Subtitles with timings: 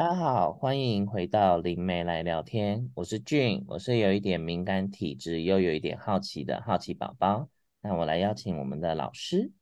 [0.00, 2.90] 大家好，欢迎回到灵媒来聊天。
[2.94, 7.50] 我是俊，我是有一点敏感体质，又有一点好奇的好奇宝宝。
[7.82, 9.52] 那我来邀请我们的老师。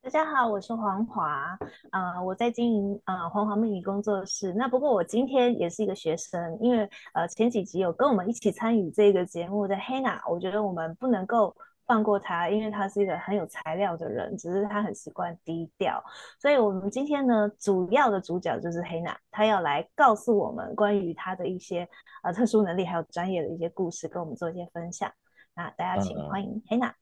[0.00, 1.58] 大家好，我是黄华，
[1.90, 4.54] 呃，我在经营呃黄华命理工作室。
[4.54, 11.52] 那不过我今天也是一个学生，因为呃前几集有跟我们一起参与这个节目的 Hanna，我觉得我们不能够。
[11.88, 16.04] 放过他，因为他是一个很有材料的人，只是他很习惯低调。
[16.38, 21.88] 所以，我们今天呢，主要的主角就是 Hannah，他要来告诉我们关于他的一些
[22.22, 25.10] 呃特殊能力，还有专业的一些故事，跟我们做一些分享。
[25.54, 26.92] 那大家请欢迎 Hannah。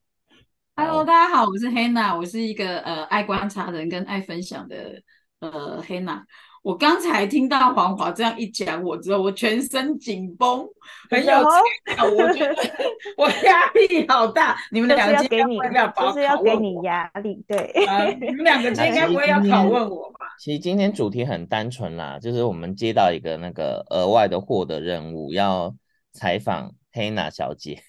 [0.77, 5.02] Hello，大家好，我是 Hannah，我是一个呃爱观察人跟爱分享的
[5.41, 6.23] 呃 Hannah。
[6.66, 10.66] 我刚才听到黄华这样一讲我之后，我全身紧绷，
[11.09, 12.57] 很有压力，我觉得
[13.16, 14.57] 我压力好大。
[14.73, 17.57] 你们两个今天要不要就是要给你压力，对。
[17.87, 20.27] 啊、你们两个今 天应该不会要拷问我吧？
[20.41, 25.73] 其实今天主题很单纯啦，就是我们接到一个那个额外的获得任务，要
[26.12, 27.80] 采访 Hannah 小姐，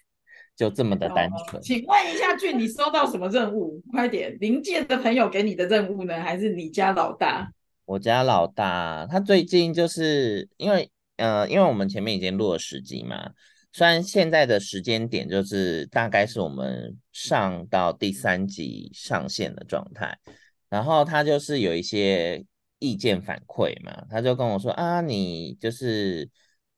[0.56, 1.60] 就这么的单纯。
[1.64, 3.82] 请问一下俊，你收到什么任务？
[3.92, 7.52] 快点，临界的朋友给你的任务呢，还是你家老大？
[7.88, 13.32] 我家老大，他最近就是因为，呃，因为我们前面已经录了十集嘛，
[13.72, 20.20] 虽然现在的时间点就是大概是我们上到第三集上线的状态，
[20.68, 22.44] 然后他就是有一些
[22.80, 26.30] 意见反馈嘛，他就跟我说啊，你就是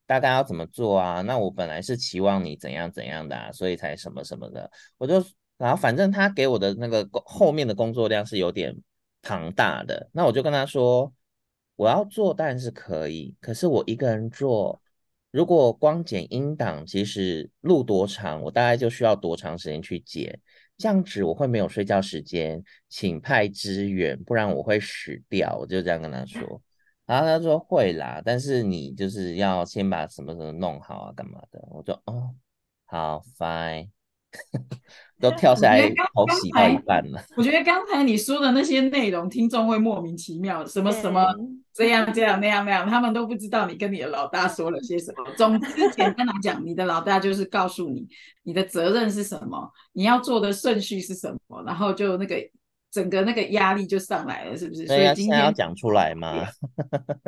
[0.05, 1.21] 大概要怎么做啊？
[1.21, 5.25] 那我本来是期望你怎样怎样的啊，所以才什么什么的，我就
[5.57, 8.75] 然后反正他给我的那个工后面的工作量是有点。
[9.21, 11.13] 庞大的，那我就跟他说，
[11.75, 14.81] 我要做当然是可以，可是我一个人做，
[15.31, 20.39] 如果光剪音档，其实录多长，我大概就需要多长时间去剪，
[20.77, 25.57] 这样子我会没有睡觉时间，请派支援，不然我会死掉。
[25.59, 26.61] 我就这样跟他说，
[27.05, 31.59] 然后他说会啦，但是你就是要先把什么什么弄好啊，干嘛的？
[31.69, 32.33] 我说哦，
[32.85, 33.89] 好，fine。
[35.19, 35.81] 都跳下来，
[36.13, 37.21] 好喜到一半了。
[37.35, 41.25] 我觉得刚才你说的那些内容，听众会莫名其妙，什么什么
[41.73, 45.31] 这样这样那样那样，他们都不知道你跟你的老大说了些什么。
[45.37, 48.07] 总之，简单来讲，你的老大就是告诉你
[48.43, 52.35] 你的责任是什么，你要做的顺序是什么，然后就那个
[52.91, 54.87] 整个那个压力就上来了，是不是？
[54.87, 56.45] 所以今天要讲出来吗？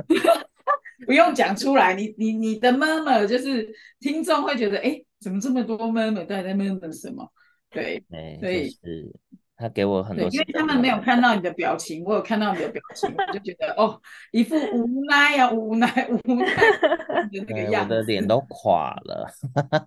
[1.05, 3.67] 不用讲出来，你你你的 murmur 就是
[3.99, 7.27] 听众会觉得，哎，怎么这么多 murmur，到底在 murmur 什么？
[7.71, 8.03] 对，
[8.39, 9.11] 所以是
[9.55, 13.99] 他给我很多，因为他们没有看到你的表情，我有看到你的表情，我就觉得哦，
[14.31, 16.45] 一副 无奈呀、啊，无奈无奈
[17.31, 19.31] 的那个样子，我的脸都垮了，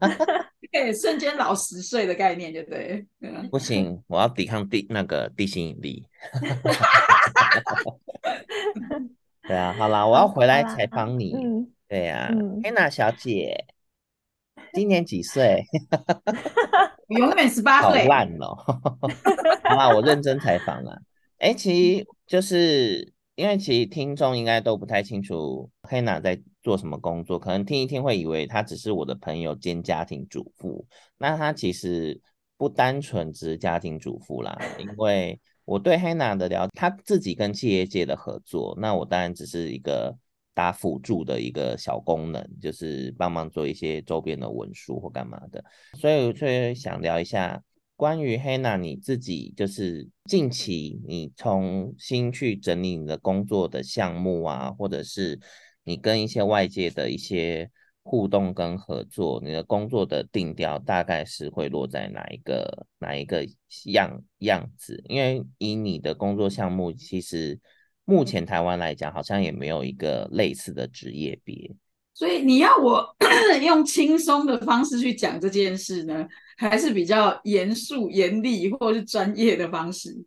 [0.73, 3.07] 对，瞬间老十岁的概念，对不对？
[3.51, 6.07] 不行，我要抵抗地那个地心引力。
[9.47, 11.35] 对啊，好啦，我要回来采访你。
[11.35, 13.67] 嗯、对呀、啊，嗯、Hannah 小姐，
[14.73, 15.65] 今年几岁？
[17.09, 18.03] 永远十八岁。
[18.03, 18.55] 好烂哦！
[19.65, 21.01] 好啦，我认真采访了。
[21.39, 30.87] 哎，其实就是因为其实听众应该都不太清楚 Hannah 在做什么工作，可能听一听会以为她只是我的朋友兼家庭主妇。
[31.19, 32.21] 那她其实
[32.57, 35.41] 不单纯只是家庭主妇啦，因为。
[35.67, 40.15] 我对 Hannah 的了解，她自己跟企业界的合作，那我当然只是一个
[40.55, 45.63] 打辅助的一个小功能，就是帮忙做一些周边的文书或干嘛的。
[45.99, 47.63] 所以，所以想聊一下
[47.97, 55.39] 关于 Hanna 你自己，就是近期你重新去整理你的工作的项目啊，或者是
[55.83, 57.71] 你跟一些外界的一些。
[58.07, 63.47] 互动跟合作，你的工作的定调大概是会落在哪一个哪一个
[63.87, 65.03] 样样子？
[65.09, 67.59] 因为以你的工作项目，其实
[68.05, 71.75] 目前台湾来讲，好像也没有一个类似的职业别。
[72.13, 73.05] 所以你要我
[73.63, 76.27] 用轻松的方式去讲这件事呢，
[76.57, 80.25] 还是比较严肃、严厉或是专业的方式？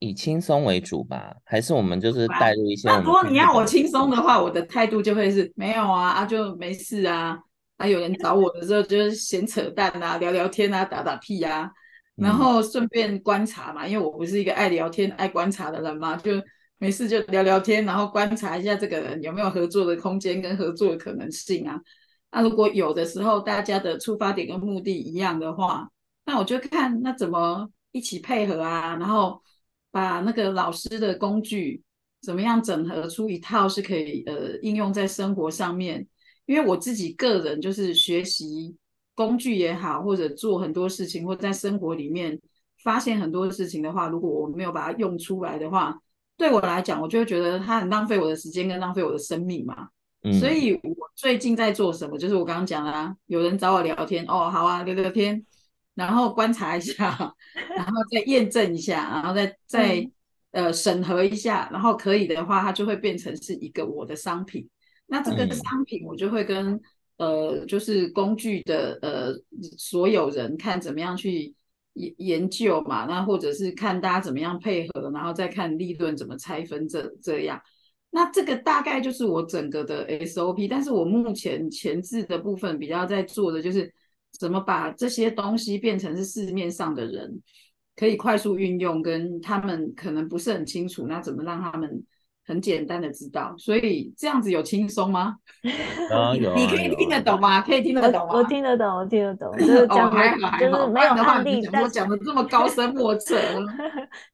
[0.00, 2.86] 以轻松为主吧，还是我们就是带入一些？
[2.88, 7.38] 那如果你要我轻松的话，我的态度就会是没有啊啊，就没事啊
[7.78, 11.70] 啊，有人找我的时候就是闲扯淡啊，聊聊天啊，打打屁啊，
[12.18, 16.32] 然后顺便观察嘛，因为我不是一个爱聊天、爱观察的人嘛，就
[16.78, 21.80] 没事就聊聊天，然后观察一下这个人有没有合作的空间跟合作的可能性啊。
[22.32, 25.88] 那如果有的时候大家的出发点跟目的一样的话，
[26.26, 29.42] 那我就看那怎么一起配合啊，然后。
[29.90, 31.82] 把那个老师的工具
[32.20, 36.06] 怎么样整合出一套是可以呃应用在生活上面？
[36.44, 38.76] 因为我自己个人就是学习
[39.18, 42.40] 工具也好，或者做很多事情，或在生活里面
[42.84, 46.00] 发现很多事情的话，如果我没有把它用出来的话，
[46.36, 49.88] 对我来讲，我就会觉得它很浪费我的时间跟浪费我的生命嘛。
[50.22, 55.44] 嗯、所以我最近在做什么，就是我刚刚讲的啊，有人找我聊天，哦，好啊，聊聊天，
[55.96, 57.34] 然后观察一下，
[57.74, 59.96] 然后再验证一下，然后再再、
[60.52, 64.68] 嗯、呃审核一下，然后可以的话，它就会变成是一个我的商品。
[65.08, 66.80] 那这个商品我就会跟、嗯、
[67.18, 69.34] 呃就是工具的呃
[69.76, 71.54] 所有人看怎么样去
[71.92, 77.60] 研研究嘛，那或者是看大家怎么样配合，然后再看利润怎么拆分这这样。
[78.10, 83.92] 那这个大概就是我整个的 SOP，但是我目前前置的部分比较在做的就是
[84.32, 87.42] 怎么把这些东西变成是市面上的人
[87.96, 92.02] 可以快速运用，跟他们可能不是很清楚，那怎么让他们
[92.48, 95.36] 很简单的知道，所以这样子有轻松吗？
[96.10, 97.60] 啊、有、啊，你可以听得懂吗？
[97.60, 98.34] 可以听得懂吗？
[98.36, 99.52] 我听得懂，我听得懂。
[99.58, 103.38] 就是讲、哦、还好，就是没有案例，我讲的这么高深莫测。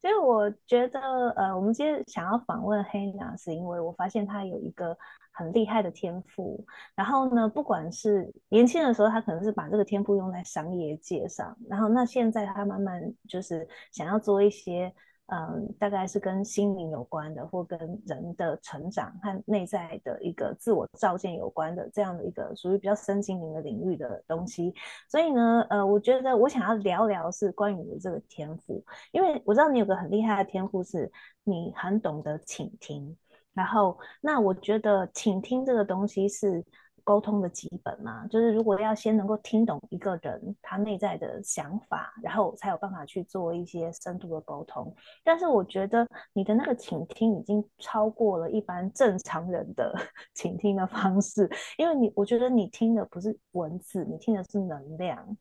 [0.00, 1.00] 所以我觉得，
[1.30, 4.96] 呃，我们今天想要访问 Hannah，是因为我发现她有一个
[5.32, 6.64] 很厉害的天赋。
[6.94, 14.94] 然后呢，不管是年轻的时候，他可能是把这个天赋用在商业界上，然后那现在他慢慢就是想要做一些。
[15.28, 24.74] 嗯，大概是跟心灵有关的，或跟人的成长和内在的一个自我照见有关的这样的一个属于比较身心灵的领域的东西。
[25.08, 31.10] 所以呢，呃，我觉得我想要聊聊是关于你的这个天赋，因为我知道你有个很厉害的天赋，是
[31.42, 33.16] 你很懂得倾听。
[33.54, 36.62] 然后，那我觉得倾听这个东西是。
[37.04, 44.92] 沟通的基本嘛，就是如果要先能够听懂一个人他内在的想法，然后才有办法去做一些深度的沟通。
[45.22, 49.94] 但是我觉得你的那个倾听已经超过了一般正常人的
[50.34, 55.36] 倾听的方式，因为你，我觉得你听的不是文字，你听的是能量。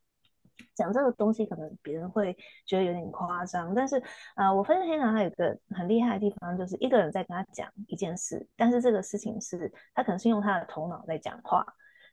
[0.75, 2.35] 讲这个东西可能别人会
[2.65, 4.01] 觉得有点夸张，但是
[4.35, 11.65] 啊、我发现 Hannah 他有个很厉害的地方，就是一个人在跟他讲一件事，但是这个事情是他可能是用他的头脑在讲话，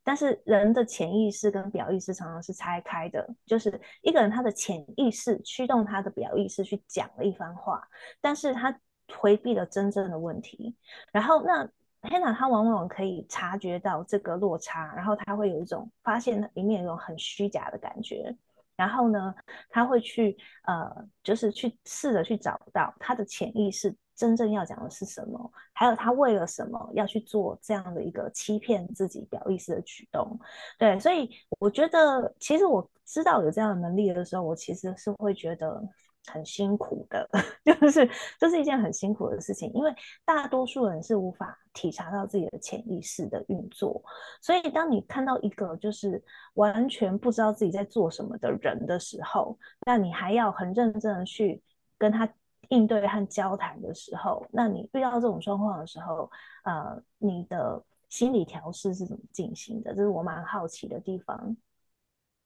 [0.04, 7.82] 但是人的潜意识跟表意识常常是拆开的，就是一个人他的潜意识驱动他的表意识去讲了一番话，
[8.20, 8.78] 但是他
[9.16, 10.76] 回避了真正的问题，
[11.12, 11.68] 然后那。
[12.02, 18.34] Hannah 他往往可以察觉到这个落差，然后他会有一种发现里面有一种很虚假的感觉，
[18.74, 19.34] 然后呢，
[19.68, 20.90] 他会去呃，
[21.22, 30.38] 就是去试着去找到他的潜意识真正要讲的是什么，还有他为了什么要去做这样的一个欺骗自己表意识的举动。
[30.78, 35.82] 对，所以我觉得，其实我知道有这样的能力的时候，我其实是会觉得。
[36.30, 37.28] 很辛苦的，
[37.64, 39.94] 就是这是一件很辛苦的事情，因为
[40.24, 44.02] 大多数人是无法体察到自己的潜意识的运作，
[44.40, 46.22] 所以当你看到一个就是
[46.54, 51.62] 完全不知道自己在做什么的人的时候，那你还要很认真的去
[51.98, 52.28] 跟他
[52.68, 56.30] 应对和交谈的时候，那你遇到这种状况的时候，
[56.64, 59.94] 呃，你的心理调试是怎么进行的？
[59.94, 61.56] 这是我蛮好奇的地方。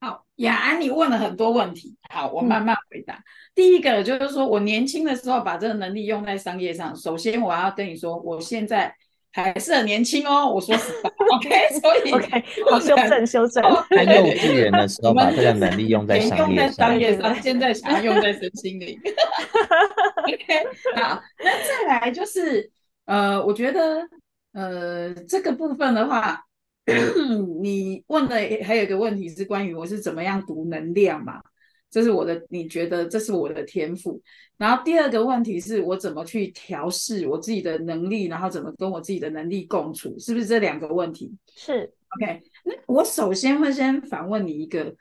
[0.05, 1.97] 好，雅安，你问了很多问题。
[2.11, 3.15] 好，我慢慢回答。
[3.15, 3.25] 嗯、
[3.55, 6.95] 第一个就是说我年轻的时候把这个能力用在商业上。
[6.95, 8.95] 首先，我要跟你说，我现在
[9.33, 10.47] 还是很年轻哦。
[10.47, 11.49] 我说实话，OK，
[11.81, 13.62] 所以 OK，好，修正修正。
[13.89, 19.01] 他幼稚园的时候把这个能力用在商业上，用在商业上，现在想要用在身心灵。
[20.23, 22.71] OK，好，那再来就是
[23.06, 24.06] 呃，我觉得
[24.53, 26.43] 呃，这个部分的话。
[27.62, 31.41] 你问的还有一个问题是关于我是怎么样读能量嘛？
[31.91, 34.20] 这是我的，你觉得这是我的天赋。
[34.56, 41.32] 然后第二个问题是我怎么去调试我自己的能力，然后怎么跟我自己的能力共处，是不是这两个问题？
[41.55, 42.43] 是，OK。
[42.64, 44.94] 那我首先会先反问你一个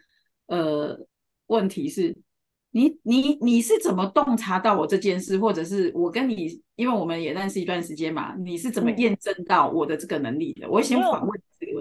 [0.47, 0.99] 呃
[1.47, 2.15] 问题是。
[2.75, 10.65] 你你你是怎么洞察到我这件事，或者是我跟你，因为我们也认识一段时间嘛，你是怎么验证到我的这个能力的？
[10.65, 11.29] 嗯、我先反问。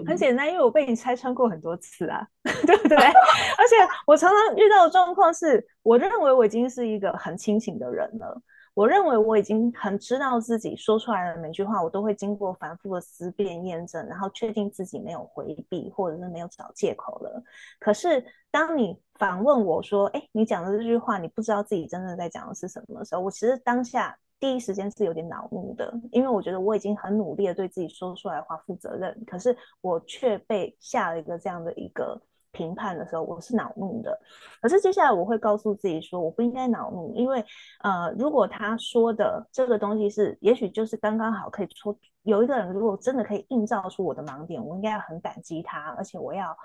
[0.05, 2.27] 很简单，因为我被你拆穿过很多次啊，
[2.65, 2.97] 对不对？
[3.57, 8.41] 而且我常常遇到的状况是，我认为我已经是一个很清醒的人了。
[8.75, 17.43] 我认为我已经很知道自己说出来的每句话，我都会经过反复的思辨验证，然后确定自己没有回避或者是没有找借口了。
[17.79, 32.21] 可是当你反问我说：“哎，你讲的这句话，你不知道自己真正在讲的是什么的时候，我其实当下第一时间是有点恼怒的，因为我觉得我已经很努力的对自己说出来话负责任，可是我却被下了一个这样的一个。”
[32.53, 34.15] 评判的时候，我是恼怒的。
[34.61, 37.43] 可是接下来我会告诉自己说，我不应该恼怒，因为
[37.81, 46.55] 呃，如果他说的这个东西是，也许就是刚刚好可以说，有一个人如果真的可以映照出我的盲点，我应该要很感激他，而且我要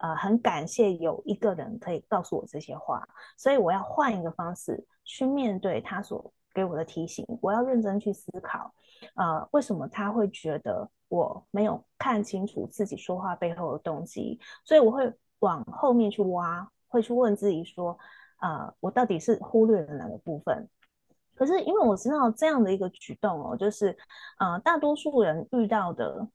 [0.00, 8.74] 呃很感谢有一个人可以告诉我这些话，所以我要换一个方式去面对他所给我的提醒，我要认真去思考，
[9.14, 14.40] 呃，为什么他会觉得我没有看清楚自己说话背后的动机？
[14.64, 17.96] 所以我会往后面去挖，会去问自己说，
[18.40, 20.68] 呃，我到底是忽略了哪个部分？
[21.36, 23.96] 可是因为我知道这样的一个举动哦，就是，
[24.40, 26.26] 呃，大多数人遇到的。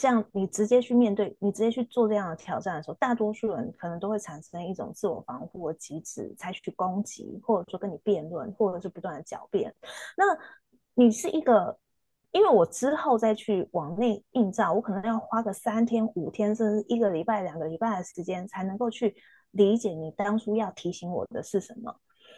[0.00, 9.74] 这样，你直接去面对，你直接去做这样的挑战的时候，大多数人可能都会产生一种自我防护的机制，采取攻击，或者说跟你辩论，或者是不断的狡辩。
[10.16, 10.24] 那
[10.94, 11.78] 你是一个，
[12.32, 19.14] 因为我之后再去往内映照，我可能要花个三天、五天，甚至一个礼拜、两个礼拜的时间，才能够去
[19.50, 21.94] 理解你当初要提醒我的是什么。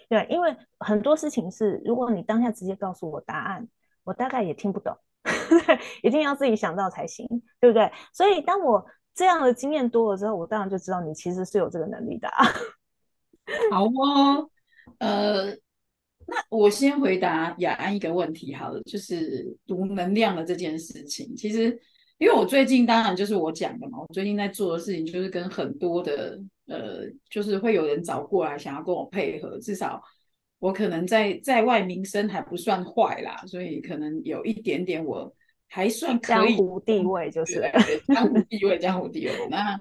[0.09, 3.69] 对，因为很多事情是，如果你当下直接告诉我答案，
[4.03, 4.97] 我大概也听不懂。
[6.03, 7.27] 一定要自己想到才行，
[7.61, 7.91] 对不对？
[8.13, 12.45] 所以当我这样的经验多了之后，我当然就知道你其实是有这个能力的啊。
[13.71, 14.49] 好哦，
[14.99, 15.51] 呃，
[16.27, 21.35] 那我先回答雅安一个问题好了，就是读能量的这件事情。
[21.37, 21.67] 其实，
[22.19, 30.03] 因为我最近当然就是我讲的嘛，我最近在做的事情就是跟很多的呃，就是会有人找过来想要跟我配合，至少。
[30.63, 35.35] 我可能在在外名声还不算坏啦，所以可能有一点点我
[35.67, 36.55] 还算可以。
[36.55, 37.69] 江湖地位就是
[38.07, 39.33] 江湖地位，江湖地位。
[39.51, 39.77] 那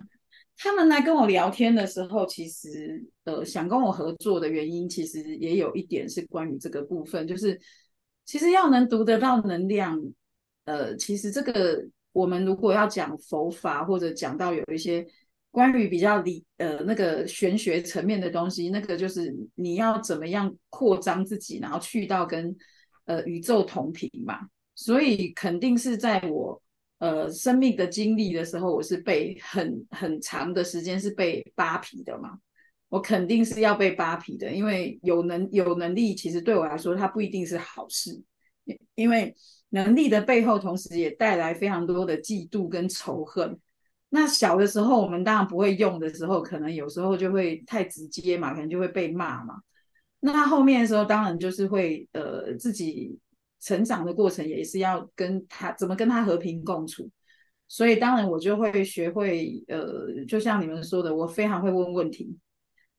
[0.58, 7.62] 他们来跟我聊天的时候，其实呃想跟我合作的原因，其实也有一点是关于这个部分，就是
[8.26, 10.02] 其实要能读得到能量，
[10.66, 15.06] 呃，其实这个我们如果要讲佛法或者讲到有一些。
[15.52, 22.56] 关于比较理呃那个玄学层面的东西，那个就是你要怎么样扩张自己，然后去到跟
[23.06, 24.40] 呃宇宙同频嘛。
[24.74, 26.60] 所以肯定是在我
[27.00, 32.40] 呃生命的经历的时候，我是被很很长的时间是被扒皮的嘛。
[32.88, 38.22] 我肯定是要被扒皮的，因为有能有能力，其实对我来说它不一定是好事，
[38.96, 39.36] 因为
[39.70, 43.60] 能力的背后，同时也带来非常多的嫉妒跟仇恨。
[44.14, 49.62] 那小的时候，我们当然不会用的时候，可能有时候就会太直接嘛，可能就会被骂嘛。
[50.20, 53.18] 那后面的时候，当然就是会呃自己
[53.62, 57.10] 成长的过程，也是要跟他怎么跟他和平共处。
[57.70, 62.38] 所以当然我就会学会呃，就像你们说的，我非常会问问题，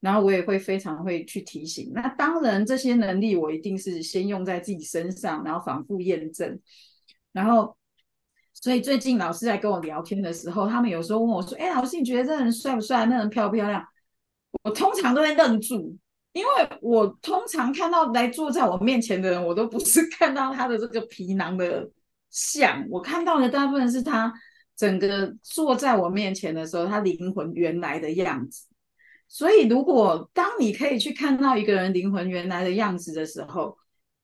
[0.00, 1.92] 然后我也会非常会去提醒。
[1.94, 6.58] 那当然这些能力我一定是先用在自己身上，然后反复验证，
[7.32, 7.76] 然后。
[8.54, 13.06] 所以最近老师在跟我聊天的时候，他们有时候问我说：“哎，老师，你觉得这人帅不帅？
[13.06, 13.84] 那人漂不漂亮？”
[14.62, 15.96] 我通常都会愣住，
[16.32, 21.90] 因为我通常看到来坐在我面前的人，我都不是看到他的这个皮囊的
[22.30, 24.32] 像，我看到的大部分是他
[24.76, 28.66] 整个坐在我面前的时候，他灵魂原来的样子。
[29.26, 33.76] 所以，如果当你可以去看到一个人灵魂原来的样子的时候，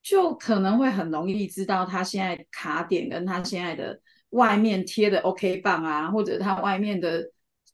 [0.03, 4.01] 就可能会很容易知道他现在卡点跟他现在的。
[4.31, 7.31] 外面贴的 OK 棒啊，或者它外面的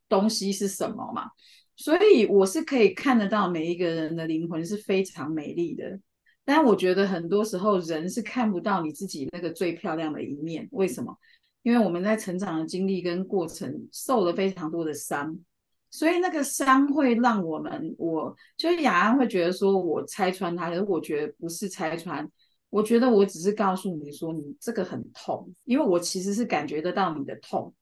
[0.08, 1.30] 东西是什么嘛？
[1.76, 5.98] 所以我是可以看得到每一个人的灵魂是非常美丽的，
[6.44, 10.68] 但我觉得很多时候人是看不到你自己那个最漂亮的一面。
[10.70, 11.18] 为什么？
[11.62, 15.36] 因为我们在成长的经历跟过程受了非常多的伤，
[15.90, 22.30] 所以那个伤会让我们，我就是雅安会觉得说我拆穿他，可是我觉得不是拆穿。
[22.74, 27.72] 我觉得我只是告诉你说，你这个很痛，因为我其实是感觉得到你的痛，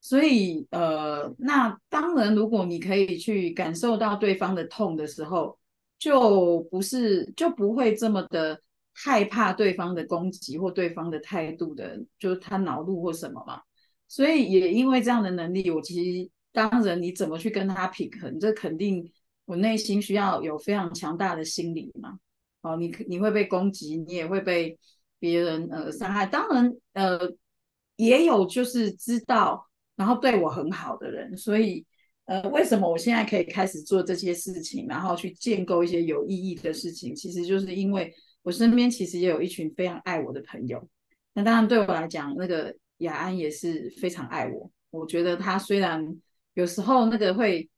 [0.00, 5.58] 所以呃，那当然，如果你可以去感受到对方的痛的时候，
[5.98, 8.60] 就不是就不会这么的
[8.94, 13.60] 害怕对方的攻击或对方的态度的，就是他恼怒或什么嘛。
[14.06, 19.10] 所以也因为这样的能力，我其实当然你怎么去跟他平衡，这肯定
[19.44, 22.16] 我内心需要有非常强大的心理嘛。
[22.66, 24.76] 哦，你你会被攻击，你也会被
[25.20, 26.26] 别人呃伤害。
[26.26, 27.18] 当然，呃，
[27.94, 31.36] 也有就是知道，然后对我很好的人。
[31.36, 31.86] 所以，
[32.24, 37.14] 呃，为什么我现在可以开始做这些事情，然后去建构一些有意义的事情？
[37.14, 40.84] 其实就是因为我身边其实也有一群非常爱我的朋友。
[41.34, 44.68] 那当然，对我来讲，那个雅安也是非常爱我。
[44.90, 46.04] 我觉得他虽然
[46.54, 47.68] 有时候那个会。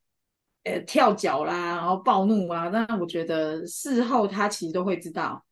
[0.64, 5.42] 呃，跳脚啦，然后暴怒啊，那我觉得事后他其实都会知道，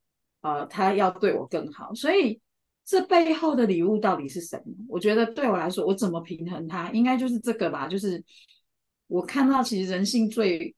[0.42, 1.94] 呃，他要对我更好。
[1.94, 2.38] 所以
[2.84, 4.74] 这背后的礼物到底是什么？
[4.88, 7.88] 我觉得对我来说，我怎么平衡它，应该就是这个吧。
[7.88, 8.22] 就是
[9.06, 10.74] 我看到其实人性最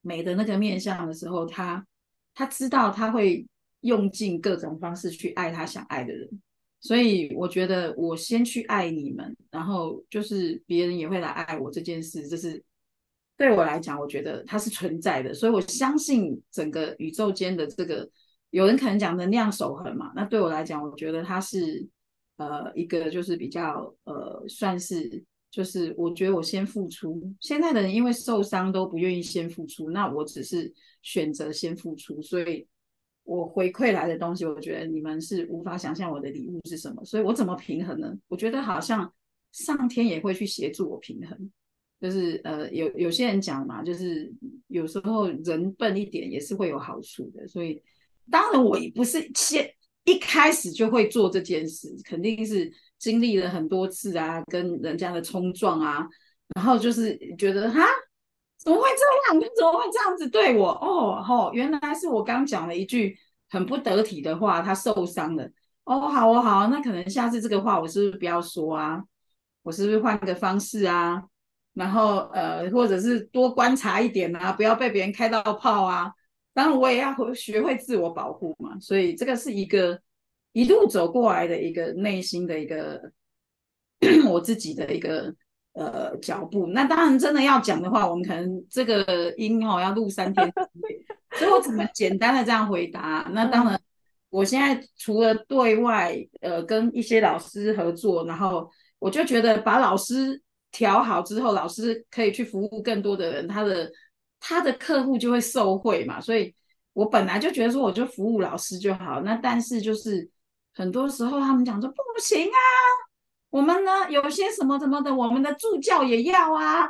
[0.00, 1.86] 美的那个面相的时候，他
[2.34, 3.46] 他知道他会
[3.82, 6.28] 用尽各种方式去爱他想爱的人。
[6.80, 12.64] 所以我觉得我先去爱你们，然后就是别人也会来爱我这件事，就是。
[13.36, 18.08] 对我来讲，我觉得它是存在的，所以我相信整个宇宙间的这个
[18.50, 21.86] 有人可能讲能量守恒嘛，那对我来讲，我觉得它是
[22.38, 32.66] 呃一个就是比较呃算是就是我觉得我先付出，现在的人因为受伤都不愿意先付出，那我只是选择先付出，所以
[33.24, 38.16] 我回馈来的东西，我觉得你们是无法想象我的礼物是什么，所以我怎么平衡呢？
[38.28, 39.12] 我觉得好像
[39.52, 41.50] 上天也会去协助我平衡。
[42.00, 44.32] 就是呃，有有些人讲嘛，就是
[44.68, 47.46] 有时候人笨一点也是会有好处的。
[47.48, 47.82] 所以
[48.30, 49.68] 当然我也不是先
[50.04, 56.06] 一开始就会做这件事，肯定是经历了很多次啊，跟人家的冲撞啊，
[56.54, 57.84] 然后就是觉得哈，
[58.58, 59.40] 怎么会这样？
[59.40, 60.68] 你 怎么会这样子对我？
[60.68, 63.16] 哦吼，原来是我刚讲了一句
[63.48, 65.50] 很不得体的话，他受伤了。
[65.84, 69.02] 哦，好哦好，那可能下次这个话我是不是不要说啊？
[69.62, 71.24] 我是不是换个方式啊？
[71.76, 76.10] 然后呃，或者是多观察一点啊，不要被别人开到炮啊。
[76.54, 78.80] 当然，我也要学会自我保护嘛。
[78.80, 80.00] 所以这个是一个
[80.52, 83.12] 一路走过来的一个内心的一个
[84.26, 85.34] 我自己的一个
[85.74, 86.66] 呃脚步。
[86.68, 90.50] 那当然，真的要讲的话，我们可能这个音哦要录三天，
[91.32, 93.30] 所以我只能简单的这样回答。
[93.34, 93.78] 那当然，
[94.30, 100.40] 我现在除了对外呃跟一些老师合作，然后我就觉得把老师。
[100.76, 103.90] 调好之后，老师可以去服务更多的人，他的
[104.38, 106.20] 他的客户就会受惠嘛。
[106.20, 106.54] 所以
[106.92, 109.22] 我本来就觉得说，我就服务老师就好。
[109.22, 110.28] 那但是就是
[110.74, 112.60] 很多时候他们讲说不行啊，
[113.48, 116.86] 我们呢有些什么什么的，我们的助教也要啊。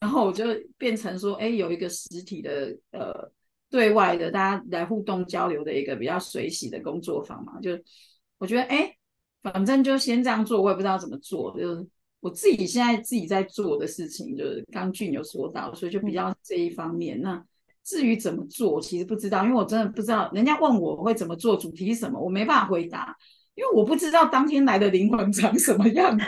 [0.00, 0.44] 然后我就
[0.76, 3.30] 变成说，哎，有一个实体的呃
[3.70, 7.60] 对外的大家来互动交流的一个比较随喜的工作坊嘛。
[7.60, 7.70] 就
[8.38, 8.92] 我觉得哎，
[9.42, 11.86] 反正就先这样做，我也不知道怎么做，就。
[12.20, 17.20] 我自己现在自己在做的事情，就是刚俊有说到，所以就比较这一方面。
[17.20, 17.42] 那
[17.84, 23.16] 至于怎么做，其实不知道，因为我真的不知道，人家问我会怎么做，主题是什么，我没办法回答，
[23.54, 26.24] 因为我不知道当天来的灵魂长什么样子。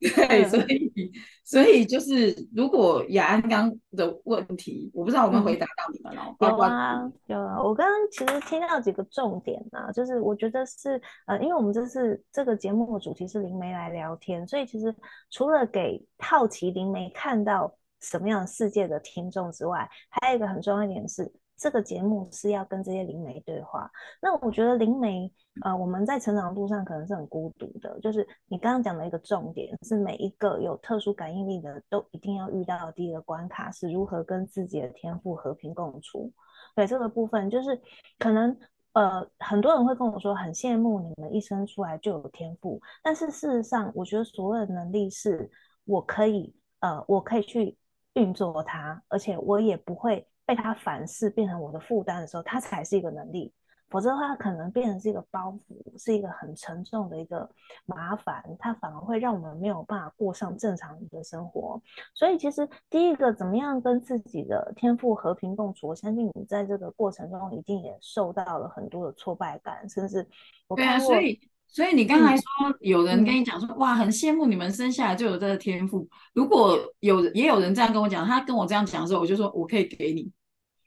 [0.16, 1.12] 对，所以
[1.44, 6.34] 所以就是，如果雅安刚的问题，我不知道我们回答到你们了。
[6.40, 7.62] 有啊，有啊。
[7.62, 14.94] 我刚刚其实听到几个重点啊，就是我觉得是呃，因为我们这次这个节目的主题是灵媒来聊天，所以其实
[15.30, 17.70] 除了给好奇灵媒看到
[18.00, 21.30] 什么样的世界的听众之外，还有一个很重要一点是。
[21.60, 23.90] 这个节目是要跟这些灵媒对话。
[24.18, 25.30] 那我觉得灵媒，
[25.62, 28.00] 呃，我们在成长路上可能是很孤独的。
[28.00, 36.32] 就是你刚刚讲的一个重点，是每一个有特殊感应力的都一定要遇到第一个关卡，是如何跟自己的天赋和平共处。
[36.74, 37.78] 对这个部分，就是
[38.18, 38.56] 可能
[38.94, 45.50] 呃很多人会跟我说，很羡慕你们一生出来就有天赋，但是事实上，我觉得所有的能力是
[45.84, 47.76] 我可以呃我可以去
[48.14, 50.26] 运作它，而且我也不会。
[50.50, 53.52] 被他反噬变成我的负担的时候，他才是一个能力。
[53.88, 57.48] 否则的话，它可能变成是一个包袱，是一个很沉重的一个
[57.86, 58.42] 麻烦。
[58.58, 61.80] 它反而会让我们没有办法过上正常的生活。
[62.14, 65.86] 所以，其实第一个，怎么样跟自己的天赋和平共处？
[65.86, 70.28] 我相信你在这个过程中一定也受到了很多的挫败感，甚至。
[70.76, 72.44] 对啊，所以，所以你刚才说
[72.80, 76.08] 有人跟你讲说，嗯、哇，很羡慕你们生下来就有这个天赋。
[76.32, 80.30] 如果有也有人这样跟我讲，他跟我这样讲的时候，我就说我可以给你。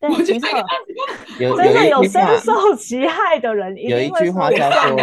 [0.09, 4.99] 对，没错，真的有深受其害的人，有一句话叫做，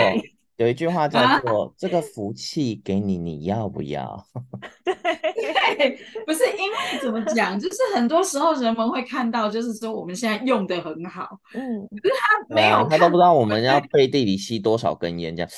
[0.57, 4.23] 有一句话叫做，这个福气给你，你要不要？
[4.85, 15.51] 对， 不是因为怎么讲，就是很多时候人们会看到，就是说我们现在用的很好，嗯，可是他没有，他都不知道我们要 背地里吸多少根烟，这样。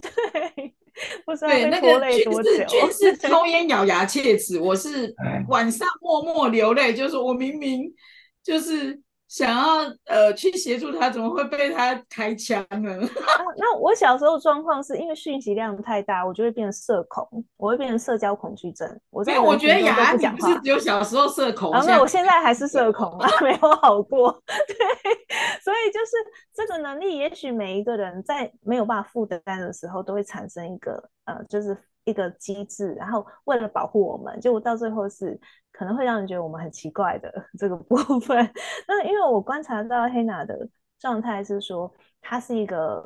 [0.00, 0.72] 对，
[1.26, 2.48] 不知道被拖累多久。
[2.48, 5.12] 对，那个是抽烟咬牙切齿，我是
[5.48, 7.92] 晚上默默流泪，就是我明明。
[8.44, 12.90] 就是想要呃去协助他，怎么会被他开枪呢？
[13.26, 17.26] 啊，那我小时候状况是因为讯息量太大，我就会变成社恐，
[17.56, 18.86] 我会变成社交恐惧症。
[19.10, 24.30] 我在我觉得雅安不是只有小时候社恐，啊，那我现在还是社恐啊， 没有好过。
[24.46, 24.76] 对，
[25.64, 26.12] 所以就是
[26.54, 31.76] 这个能力，也许每一个人在没有办法负担的时候，都会产生一个呃，就是。
[32.04, 35.38] 一个机制，然后为了保护我们，结果到最后是
[35.72, 38.38] 可能会让人觉得我们很奇怪的 这个部分。
[38.86, 43.02] 那因为我观察到黑娜的状态是说，他是一个，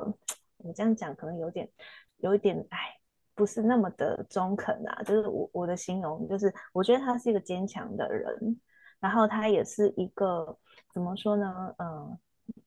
[0.57, 1.69] 我这样讲可能有点
[2.17, 2.77] 有一点，哎，
[3.35, 5.01] 不是那么的中肯啊。
[5.03, 8.59] 就是我我的形容，就是我觉得他是一个坚强的人，
[8.99, 10.57] 然后他也是一个
[10.93, 11.75] 怎么说呢？
[11.79, 12.17] 嗯、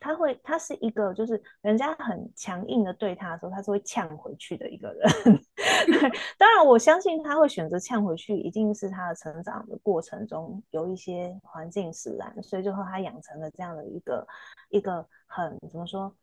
[0.00, 5.08] 他会，他是一个，就是人家很强硬的对他的时候，他是会呛回去的一个人。
[6.38, 14.26] 当然我相信他会选择呛回去，一定是他的成长的过程中有一些环境使然，所以最后他养成了这样的一个
[14.70, 16.14] 一个很怎么说，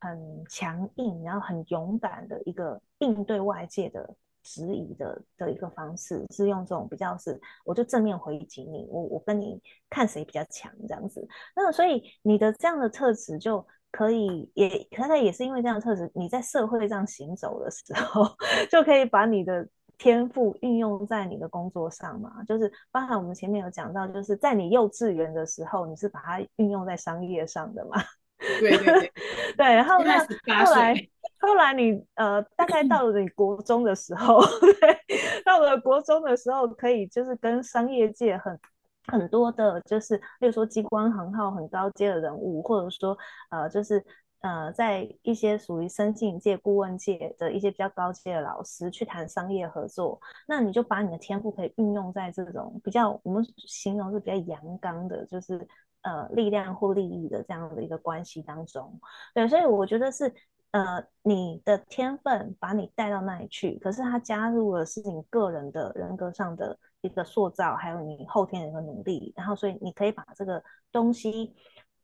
[0.00, 4.14] 很强硬，然后很勇敢的一个应对外界的
[4.46, 11.26] 质疑的的一个方式，是用这种比较是，我就正面回击你，我我跟你看谁比较强这样子。
[11.56, 18.24] 那所以你的这样的特质就可以也，可能也是因为这样的特质，你在社会上行走的时候，
[18.70, 19.66] 就可以把你的
[19.98, 22.44] 天赋运用在你的工作上嘛。
[22.44, 28.00] 就是包含我们前面有讲到，就是在你幼稚园的时候，你是把它运用在商业上的嘛。
[28.38, 29.12] 对对对，
[29.56, 30.18] 对， 然后那
[30.64, 30.94] 后来
[31.40, 34.40] 后来你呃，大概到了你国中的时候，
[34.80, 34.98] 对，
[35.44, 38.58] 到了国中的时候，可以就是跟商业界很
[39.06, 43.16] 很多的，就是例如说机关行号很高阶的人物，或者说
[43.50, 44.04] 呃，就是
[44.40, 55.66] 呃，在一些属于生技界、顾问界的一些比较高阶的老师去谈商业合作，那你就把你的天赋可以运用在这种比较我们形容是比较阳刚的，就是。
[56.02, 58.96] 呃，力量或利益的这样的一个关系当中，
[59.34, 60.32] 对，所以我觉得是
[60.76, 70.62] 呃，你的天分把你带到那里去，可是他加入了是你个人的人格上的一个塑造，还有你后天的一个努力，然后所以你可以把这个
[70.92, 71.54] 东西。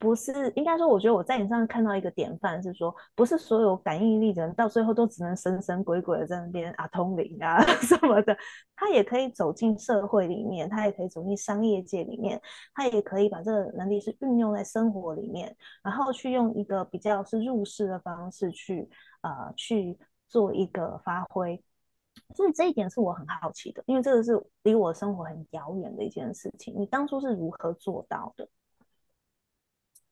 [0.03, 8.37] 不是，应该说，我觉得我在你身上看到一个典范，是说，不是所有感应力的人到最后都只能神神鬼鬼的在那边啊通灵啊 什么的，
[8.75, 12.41] 他也可以走进社会里面，他也可以走进商业界里面，
[12.75, 19.97] 他也可以把这个能力是运用在生活里面，然后去用一个比较是入世的方式去呃去
[20.29, 21.63] 做一个发挥，
[22.35, 24.33] 所以这一点是我很好奇的，因为这个是
[24.65, 28.49] 离我生活很遥远的一件事情，你当初是如何做到的？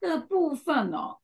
[0.00, 1.16] 这个部分哦，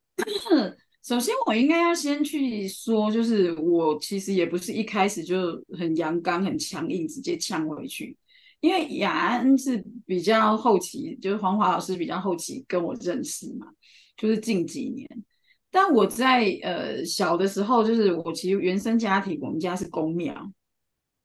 [1.02, 8.16] 首先我应该要先去说，就是我其实也不是一开始就很阳刚、很强硬，直接呛回去。
[8.60, 13.66] 因为雅安是比较后期，就是黄华老师比较后期跟我认识嘛，
[14.16, 15.08] 就是近几年。
[15.70, 20.34] 但我在呃小的时候，就是我其实原生家庭，我们家是公庙。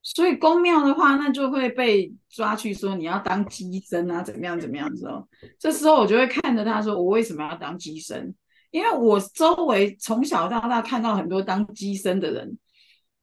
[0.03, 5.27] 所以公庙的话，那就会被抓去说你要当鸡身啊，怎么样怎么样的时候，
[5.59, 8.33] 这时候我就会看着他说，我为什么要当鸡身？
[8.71, 12.57] 因为我周围从小到大看到很多当鸡身的人，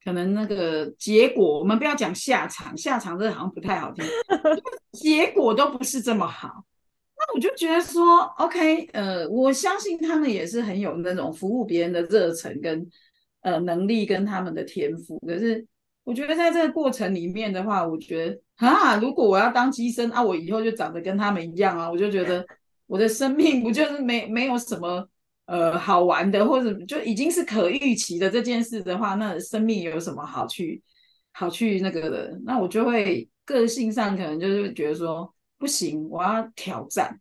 [0.04, 4.04] 可能那个结果，我们不要讲下场，下场这个好像不太好听，
[4.92, 6.64] 结果都不是这么好。
[7.16, 12.88] 那我就觉得说，OK，呃，我相信他们也是很有那种服务别人的热忱跟
[13.40, 15.66] 呃能力跟他们的天赋，可是。
[16.08, 22.42] 我觉得在这个过程里面的话，我觉得啊，如果我要当乩身啊，我以后就长得跟他们一样啊，我就觉得
[22.88, 25.06] 我的生命不就是没没有什么
[25.44, 30.82] 呃好玩的，或者就已经是可预期的这件事的话，那生命有什么好去
[31.32, 32.40] 好去那个的？
[32.42, 37.20] 那我就会个性上可能就是觉得说不行，我要挑战，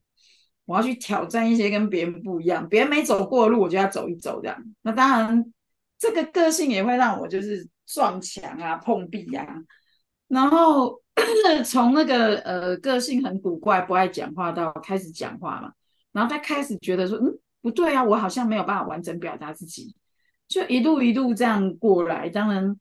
[0.63, 4.57] 我要去挑战一些跟别人不一样，别人没走过的路，我就要走一走这样。
[4.81, 5.53] 那当然，
[5.99, 7.67] 这个个性也会让我就是。
[7.87, 9.47] 撞墙啊，碰壁、啊，
[10.27, 11.01] 然后
[11.65, 15.71] 从那个呃个性很古怪、不爱讲话到开始讲话嘛，
[16.11, 19.95] 然后他开始觉得说，嗯，不对啊，我好像没有办法完整表达自己，
[20.47, 22.77] 就一路一路这样过来，当然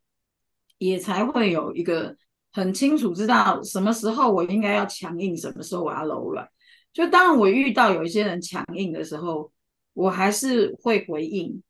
[0.79, 2.16] 也才会有一个
[2.53, 6.47] 很清楚知道什么时候我应该要强硬，什么时候我要柔软。
[6.92, 9.53] 就当我遇到有一些人强硬的时候，
[9.92, 11.62] 我还是会回应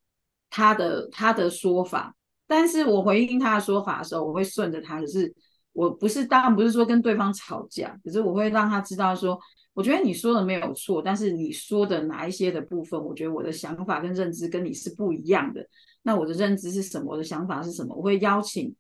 [0.48, 2.14] 他的他的说法。
[2.46, 5.34] 但是我回应他的说法的时候，我会顺着他，可是
[5.72, 9.38] 我不是当然不是说跟对方吵架，可是我会让他知道说，
[9.74, 15.66] 我觉得你说的没有错，但是你说的哪一些的部分，我觉得我的想法跟认知跟你是不一样的。
[16.02, 17.12] 那我的认知是什么？
[17.12, 17.94] 我的想法是什么？
[17.94, 18.74] 我会邀请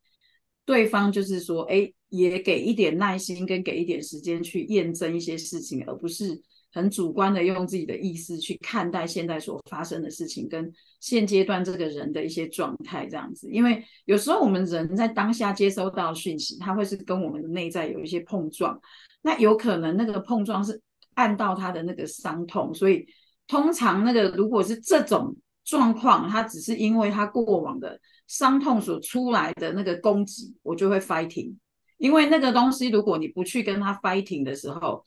[0.64, 6.40] 对方，就是说，哎，也给一点耐心跟给一点时间去验证一些事情，而不是。
[6.72, 13.50] 很主观的用自己的意识去看待现在所发生的事情，跟现阶段这个人的一些状态这样子。
[13.50, 18.78] 因为有时候我们人在当下接收到讯息，它会是跟我们的内在有一些碰撞，
[19.22, 20.80] 那有可能那个碰撞是
[21.14, 23.06] 按到他的那个伤痛，所以
[23.46, 31.54] 通常那个如果是这种状况，它只是因为他过往的伤痛所出来的那个攻击，我就会 fighting。
[31.98, 35.02] 因为那个东西，如果你不去跟他 fighting 的时候，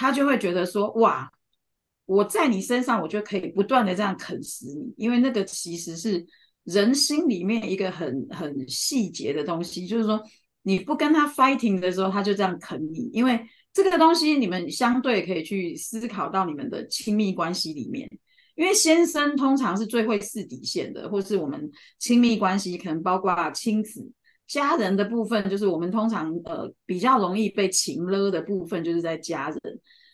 [0.00, 1.28] 他就会觉得说，哇，
[2.06, 6.24] 我在你身上，我就可以不断的这样啃死你，因为那个其实是
[6.62, 10.22] 人心里面一个很很细节的东西，就是说
[10.62, 18.08] 你不跟他 fighting 的时候，他就这样啃你，因为这个东西你们相对可以去思考到你们的亲密关系里面，
[18.54, 24.12] 因为先生通常是最会试底线的，或是我们亲密关系可能包括亲子。
[24.48, 29.60] 家人的部分，就是我们通常呃比较容易被情勒的部分，就是在家人。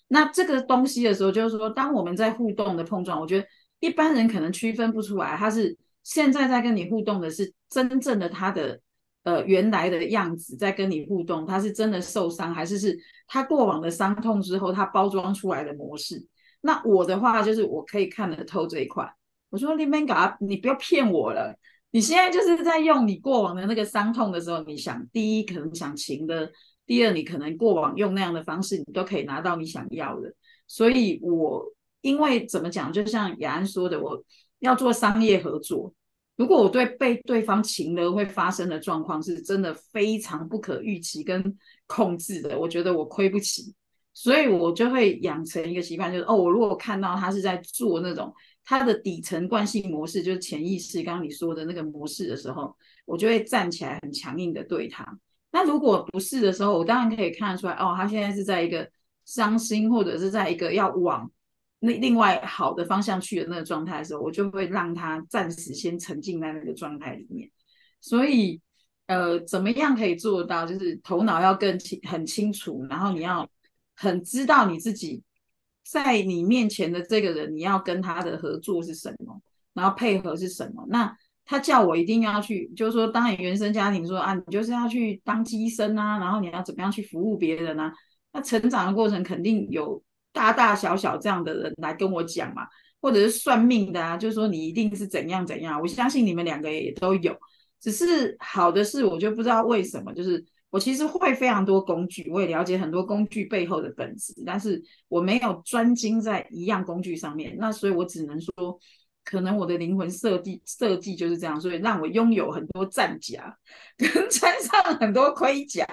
[0.09, 3.47] 那这个东西的时候，就是说，当我们在互动的碰撞，我觉得
[3.81, 8.79] 一般人可能区分不出来，他是现在在跟你互动的是真正的他的
[9.23, 16.27] 呃原来的样子在跟你互动，他是真的受伤，还是是他过往的伤痛之后他包装出来的模式？
[16.61, 19.09] 那我的话就是我可以看得透这一块。
[19.51, 21.57] 我说你别搞，你不要骗我了。
[21.95, 26.51] 你现在就是在用你过往的那个伤痛的时候，你想第一可能想情的，
[26.85, 30.35] 第二你可能过往用那样的方式，你都可以拿到你想要的。
[30.67, 31.65] 所以我
[32.01, 34.21] 因为怎么讲，就像雅安说的，我
[34.59, 35.95] 要做商业合作。
[36.35, 43.73] 如果我对被对方情的会发生的状况是真的非常不可预期跟控制的，我觉得我亏不起，
[44.13, 48.35] 所以我就会养成一个习惯，就是哦，我如果看到他是在做那种。
[48.65, 52.75] 他的底层惯性模式就是潜意识，刚刚你说的那个模式的时候，
[53.05, 55.07] 我就会站起来很强硬的对他。
[55.53, 58.89] 那如果不是的时候，我当然可以看得出来，哦，他现在是在一个
[59.25, 61.31] 伤心或者是在一个要往
[61.81, 67.51] 那另外好的方向去的那个状态的时候，我就会让他暂时先沉浸在那个状态里面。
[68.01, 68.61] 所以，
[69.09, 70.65] 呃，怎么样可以做到？
[70.65, 73.47] 就是头脑要更清很清楚，然后你要
[73.95, 75.23] 很知道你自己。
[75.85, 79.39] 在你面前的这个人，你要跟他的合作是什么？
[79.75, 80.85] 然后配合是什么？
[80.89, 87.93] 那他叫我一定要去，就是说，当你原生家庭说啊，你就是要去当机身啊，然后你要怎么样去服务别人啊？
[88.33, 92.67] 那成长的过程肯定有大大小小这样的人来跟我讲嘛，
[93.03, 95.79] 或者是算命的啊，就是说你一定是怎样怎样。
[95.81, 97.37] 我相信你们两个也都有，
[97.79, 100.45] 只是好的是，我就不知道为什么就是。
[100.75, 107.55] 我其实会非常多工具，我也了解很多工具背后的本质，但是我没有专精在一样工具上面。
[107.61, 108.77] 那所以我只能说，
[109.23, 113.57] 可能我的灵魂设计设计就是这样，所以让我拥有很多战甲，
[113.97, 115.87] 跟穿上很多盔甲。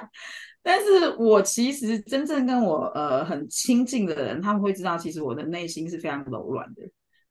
[0.63, 6.81] 但是我其实真正跟我呃很亲近的人，他们会知道，其实我的内心是非常柔软的。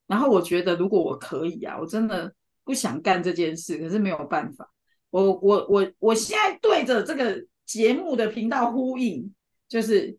[0.07, 2.33] 然后我觉得，如果我可以啊，我真的
[2.63, 4.71] 不想干这件事，可是没有办法。
[5.11, 9.33] 我我我我现在对着这个节目的频道呼应，
[9.69, 10.17] 就是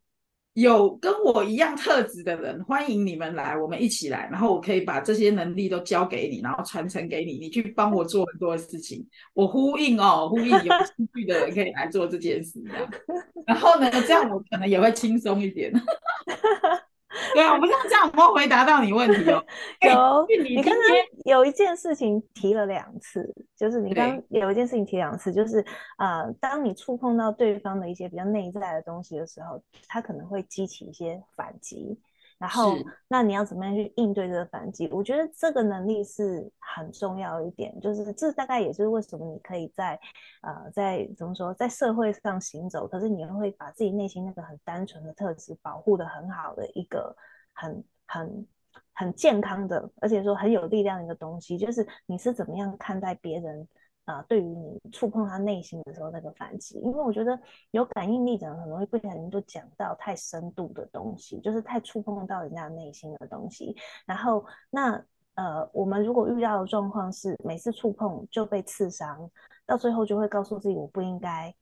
[0.54, 9.08] 有跟我一样特质的人，欢迎你们来，我们一起来，然后我可以把这些能力都交给你，然后传承给你，你去帮我做很多的事情。
[9.34, 10.60] 我呼应哦，呼应有
[10.98, 12.62] 兴趣的人可以来做这件事。
[13.48, 15.72] 然后呢，这样我可能也会轻松一点。
[17.34, 19.44] 对啊，我不知道这样有没有回答到你问题哦。
[19.82, 20.82] 有，你刚刚
[21.26, 25.64] 有一件事情提了两次，就是你刚刚有一件事情提两次，就是
[25.98, 32.00] 呃，当你触碰到对方的一些比较内在的东西的时候，他可能会激起一些反击。
[32.42, 32.76] 然后，
[33.08, 34.90] 那你要怎么样去应对这个反击？
[34.92, 40.00] 我觉得这个能力是很重要一点，就是这大概也是为什么你可以在，
[40.42, 47.16] 呃，在怎么说，在社会上行走，可是你又会把自己内心那个很单纯的特质保护的很好的一个
[47.54, 48.48] 很很
[48.94, 53.68] 很健康的，而且说很有力量的一个东西，就是你是怎么样看待别人。
[54.06, 63.76] 啊、呃，对于你触碰他内心的时候，那个反击，因为我觉得有感应力的人很容易不小心就讲到太深度的东西，就是太触碰到人家内心的东西。
[64.06, 64.94] 然后，那
[65.36, 69.30] 呃，我们如果遇到的状况是每次触碰就被刺伤，
[69.68, 71.54] 到最后就会告诉自己，我不应该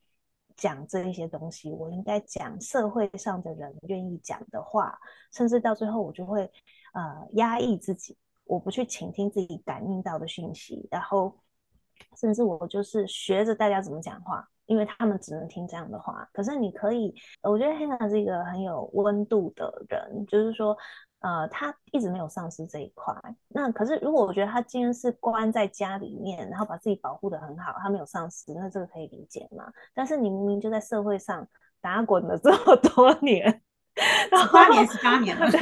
[0.56, 4.98] 讲这一些东西，我应该讲社会上的人愿意讲的话，
[5.34, 6.50] 甚至到最后我就会
[6.94, 11.36] 呃压抑自己，我不去倾听自己感应到的讯息，然后。
[12.18, 16.28] 甚至我就是学着大家怎么讲话，因为他们只能听这样的话。
[16.34, 20.78] 可是你可以，我觉得 Hanna 是一个很有温度的人，就是说，
[21.20, 23.14] 呃，他一直没有丧失这一块。
[23.48, 29.72] 那可是如果我觉得他今天是关在家里面，然后把自己保护得很好，他没有丧失，那这个可以理解嘛？
[29.94, 31.48] 但是你明明就在社会上
[31.82, 33.62] 打滚了这么多年。
[34.32, 35.60] 然后八年十八年了， 对，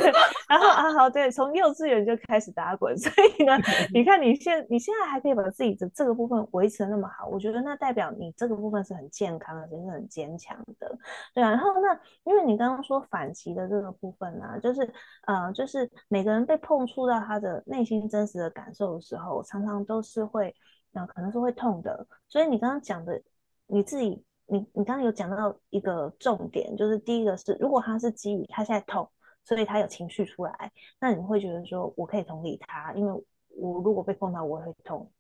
[0.48, 3.58] 然后啊好，对，从幼稚园就开始打滚， 所以呢，
[3.94, 10.98] 你看你现你现在还可以把自己的这个部分维持的那么好，我觉得那代表你这个部分是很健康的，也是很坚强的，
[11.34, 11.50] 对啊。
[11.50, 14.94] 然后那因为你刚刚说反击的这个部分呢、啊，就是
[15.26, 20.54] 呃，就是每个人被碰触到他的内心真实的感受的时候，常常都是会，
[20.94, 22.06] 呃，可能是会痛的。
[22.28, 23.22] 所以你刚刚讲的
[23.68, 24.24] 你自己。
[24.48, 29.10] 你你刚刚有讲到一个重点，就是第一个是，如果他是基于他现在痛，
[29.44, 33.12] 所以他有情绪出来，那你会觉得说，我可以同理他，因为
[33.50, 35.12] 我如果被碰到，我也会痛。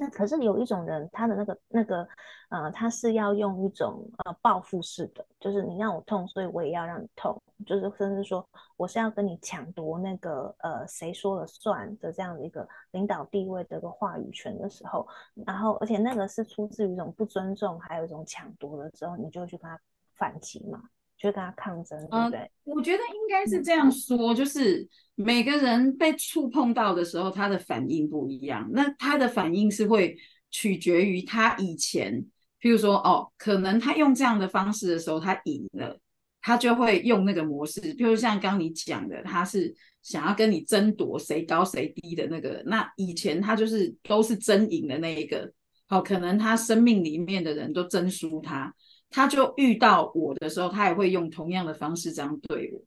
[0.00, 2.08] 那可是有一种人，他的那个那个，
[2.48, 8.42] 呃，他是要用一种呃报复式的，就是你让我痛，所以我也要让你痛，就是甚至说
[8.78, 15.06] 我是要跟你抢夺那个呃谁说了算的这样的一个领导地位的一个话语权的时候，
[15.44, 19.78] 然后而且那个是出自于一种不尊重，还有一种抢夺的时候，你就去跟他
[20.16, 20.82] 反击嘛。
[21.20, 22.38] 去跟他抗争，对不对？
[22.38, 28.66] 呃，我觉得应该是这样说，就是每个人被触碰到的时候，他的反应不一样。
[28.72, 30.16] 那他的反应是会
[30.50, 32.24] 取决于他以前，
[32.60, 36.00] 譬如说，哦，可能他用这样的方式的时候，他赢了，
[36.40, 37.80] 他就会用那个模式。
[37.82, 45.52] 譬如像刚刚你讲的，他是想要跟你争夺谁高谁低的那个，那以前他就是都是争赢的那一个。
[45.86, 48.72] 好，可能他生命里面的人都争输他。
[49.10, 52.80] 他就遇到我的时候，他也会用同样的方式这样对我。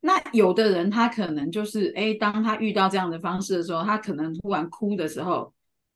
[0.00, 5.52] 那有的人他可能就是，哎，当他遇到这样的方式的时候，他可能突然哭的时候，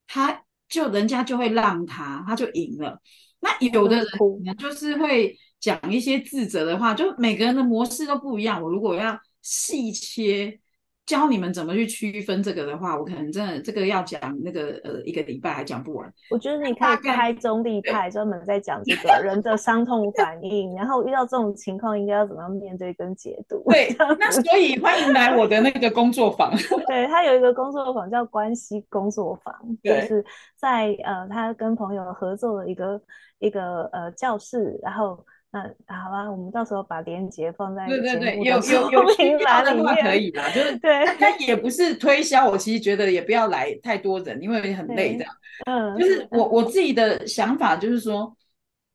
[0.07, 3.01] 他就人家就会让他，他就赢了。
[3.41, 8.63] 那有的人可能就是会讲一些自责的话，就每个人的模式都不一样。
[8.63, 10.61] 我如果要细切。
[11.07, 16.11] 教你们怎么去区分这个的话，我可能真的这个要讲那个呃一个礼拜还讲不完。
[16.31, 23.63] 我觉得你可以开中立派，专门在讲这个人的伤痛反应，然后遇到这种情况应该要怎么样面对跟解读。
[23.71, 26.51] 对，那所以欢迎来我的那个工作坊。
[26.89, 30.25] 对，他有一个工作坊叫关系工作坊，就是
[30.57, 33.01] 在呃他跟朋友合作的一个
[33.41, 35.23] 一个呃教室，然后。
[35.55, 40.91] 那好吧，我们到时候把链接放在对对对，有有有需要的话可以啦，就是对，
[41.21, 45.25] 但也不是推销，我其实觉得也不要来太多人，因为很累的。
[45.67, 48.37] 嗯，就是我我自己的想法就是说，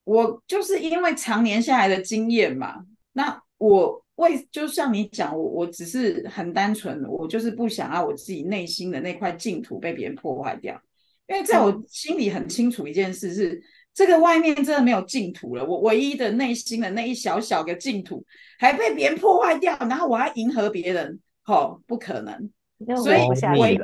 [0.03, 10.77] 我就是因为常年下来的经验嘛，那我为就像你讲，我我只是很单纯，我就是不想要我自己内心的那块净土被别人破坏掉，
[11.27, 13.63] 因为在我心里很清楚一件事是。
[13.99, 18.25] 这个外面真的没有净土了，我唯一的内心的那一小小的净土
[18.57, 22.49] 还被别人破坏掉，然后我要迎合别人，哦，不可能。
[23.03, 23.77] 所以我， 唯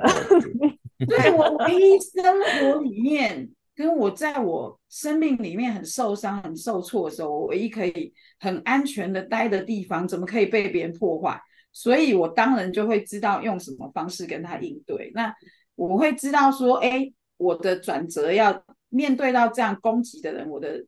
[1.06, 11.38] 对我唯一生活里面跟我在我生命里面很受伤、很受挫的时候，我唯一可以很安全的待的地方，怎么可以被别人破坏？
[11.73, 15.12] 所以我当然就会知道用什么方式跟他应对。
[15.13, 15.36] 那
[15.75, 18.63] 我会知道说，哎，我的转折要。
[18.95, 20.84] 面对到这样攻击的人，我的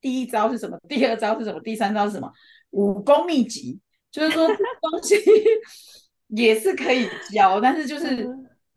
[0.00, 0.78] 第一招是什么？
[0.88, 1.60] 第二招是什么？
[1.60, 2.30] 第三招是什么？
[2.70, 3.78] 武功秘籍，
[4.10, 4.46] 就是说
[4.82, 5.14] 东西
[6.28, 8.28] 也是可以教，但是就是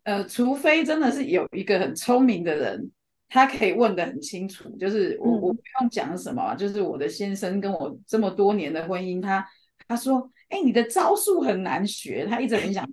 [0.03, 2.91] 呃，除非真的是有一个很聪明的人，
[3.27, 4.69] 他可以问得很清楚。
[4.77, 9.43] 就是我我不用讲什么，就是我的先生跟我这么多年的婚姻，他
[9.87, 12.87] 他说，哎，你的招数很难学，他一直很想。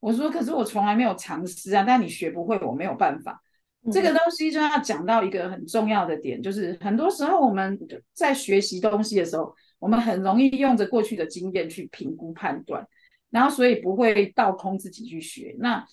[0.00, 3.42] 我说，可是我从来没有尝试啊，但你学不会，我没有办法。
[3.92, 7.78] 这个东西就要讲到一个很重要的点，就是很多时候我们
[8.12, 12.86] 在学习东西的时候，我们很容易用着过去的经验去评估判断，
[13.30, 15.54] 然后所以不会倒空自己去学。
[15.58, 15.84] 那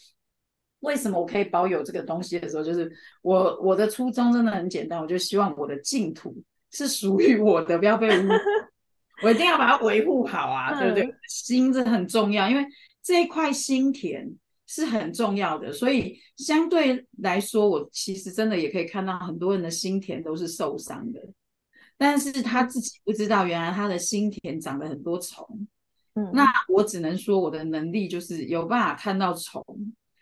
[0.79, 6.35] 为什么我可以保有这个东西的时候，就是我我的初衷真的很简单，我就希望我的净土
[6.71, 8.29] 是属于我的，不要被污，
[9.23, 11.09] 我一定要把它维护好啊，对不对？
[11.27, 12.65] 心这很重要，因为
[13.01, 14.35] 这一块心田。
[14.67, 21.21] 是很重要的，所以相对来说，我其实真的也可以看到很多人的心田都是受伤的，
[21.97, 25.67] 但是他自己不知道，原来他的心田长了很多虫。
[26.15, 29.61] 嗯，那我只能说我的能力就是有办法看到虫，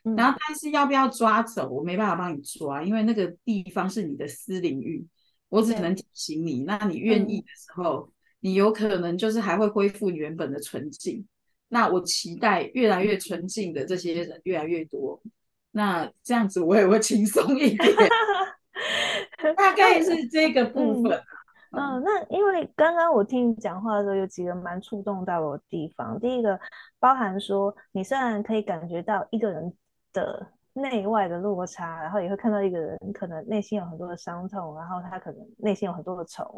[0.04, 5.06] 嗯，然后但是要不要抓走，我没办法帮你抓，因为那个地方是你的私领域，
[5.50, 11.26] 我只能提醒你，那你愿意的时候，你有可能就是还会恢复原本的纯净。
[11.74, 15.20] 那我期待越来越纯净的这些人越来越多，
[15.72, 17.96] 那这样子我也会轻松一点，
[19.58, 21.20] 大概是这个部分。
[21.72, 26.20] 嗯，嗯，那因为刚刚我听你讲话的时候，有几个蛮触动到我的地方。
[26.20, 26.60] 第一个
[27.00, 29.74] 包含说，你虽然可以感觉到一个人
[30.14, 30.48] 的。
[30.74, 36.52] 内外的落差，然后也会看到一个人可能内心有很多的伤痛，然后他可能内心有很多的愁，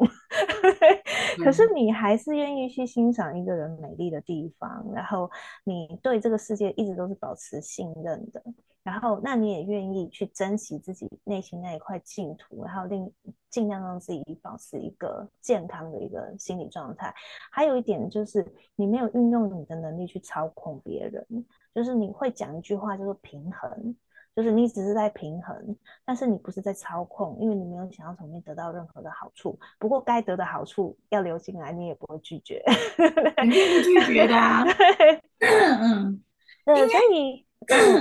[1.44, 5.30] 可是你还是愿意去欣赏一个人美丽的地方，然后
[5.64, 8.42] 你对这个世界一直都是保持信任的，
[8.82, 13.12] 然后那你也愿意去珍惜自己内心那一块净土，然后令
[13.50, 17.12] 尽量让自己保持一个健康的一个心理状态。
[17.50, 21.26] 还有一点就是你没有运用你的能力去操控别人，
[21.74, 23.94] 就是你会讲一句话叫做平衡。
[24.36, 29.58] 就是你只是在平衡，但是你不是在操控，因为你没有想要从里面得到任何的好处。
[29.78, 32.62] 不过该得的好处要流进来，你也不会拒绝，
[33.34, 34.62] 肯定不拒绝的啊。
[35.40, 36.22] 嗯，
[36.66, 37.46] 对，所以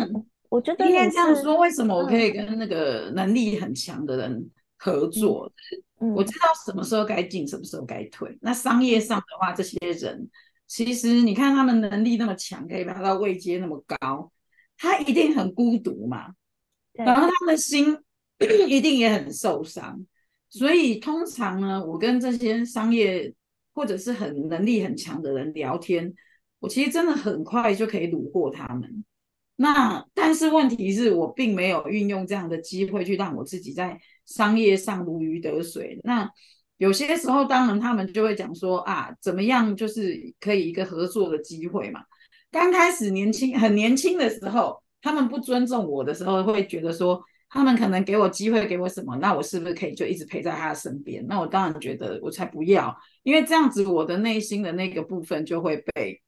[0.50, 5.50] 我觉得应该这样说，为什么我可以跟那个能力很强的人合作？
[6.02, 8.38] 嗯，我知道什么时候该进，什么时候该退。
[8.42, 10.30] 那商业上的话，这些人
[10.68, 14.30] 其实你看他们能力那么强，可以达到位阶那么高。
[14.78, 16.34] 他一定很孤独嘛，
[16.93, 17.97] 然后他的心
[18.67, 20.05] 一定也很受伤，
[20.49, 23.34] 所以通常呢，我跟这些商业
[23.73, 26.13] 或者是很能力很强的人聊天，
[26.59, 29.03] 我其实真的很快就可以虏获他们。
[29.57, 35.97] 那但是问题是我并没有运用这样的机会去让我自己在商业上如鱼得水。
[36.03, 36.30] 那
[36.78, 42.01] 有些时候，当然他们就会讲说啊，怎么样就是可以一个合作的机会嘛。
[42.52, 51.26] 刚开始年轻很年轻的时候，他们不尊重我的时候，会觉得说他们可能给我机会，给我什么，那我是不是可以就一直陪在他的身边？
[51.28, 56.22] 那我当然觉得我才不要，因为这样子我的内心的那个部分就会被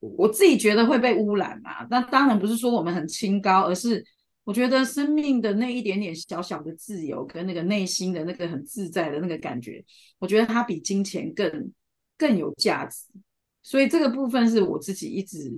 [0.00, 1.86] 我自己觉得会被污染嘛。
[1.90, 4.04] 那当然不是说我们很清高，而是。
[4.46, 9.82] 我觉得生命的那一点点小小的自由，跟那个内心的那个很自在的那个感觉，
[10.18, 11.72] 我觉得它比金钱更
[12.18, 13.06] 更有价值。
[13.64, 15.52] 所以这个部分是我自己一直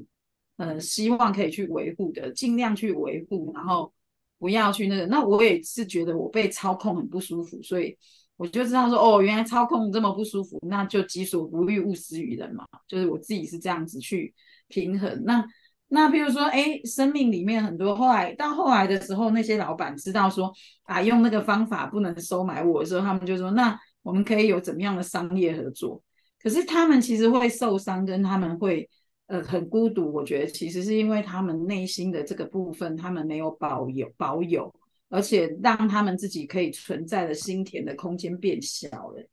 [0.57, 3.93] 呃希望可以去维护的，尽量去维护，然后
[4.39, 5.05] 不要去那个。
[5.07, 7.95] 那我也是觉得我被操控很不舒服，所以
[8.39, 12.65] 我就知道说，哦，原来操控这么不舒服，那就己所不欲，勿施于人嘛。
[12.89, 14.33] 就是我自己是这样子去
[14.69, 15.45] 平衡那。
[15.89, 20.53] 那比如说，哎，生命里面很多，后来到后来的时候，那些老板知道说
[20.83, 26.03] 啊，用那个方法不能收买我的时候，他们就说，那我们可以有怎么样的商业合作？
[26.47, 28.89] 可是他们其实会受伤，跟他们会
[29.27, 30.13] 呃很孤独。
[30.13, 34.73] 我觉得其实是因为他们内心的这个部分，他们没有保有保有，
[35.09, 39.29] 而且让他们自己可以存在的心田的空间变小了，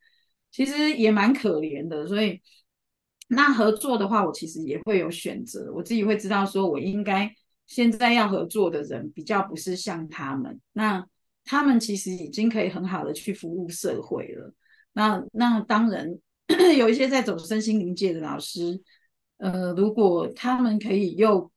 [0.51, 2.07] 其实也蛮可怜的。
[2.07, 2.41] 所以。
[3.29, 7.33] 那合作的话，我其实也会有选择，我自己会知道说，我应该
[7.65, 11.03] 现在要合作的人比较不是像他们，那
[11.45, 14.53] 他们其实已经可以很好的去服务社会了。
[14.91, 16.15] 那那当然
[16.77, 18.81] 有一些在走身心灵界的老师，
[19.37, 21.51] 呃，如果他们可以又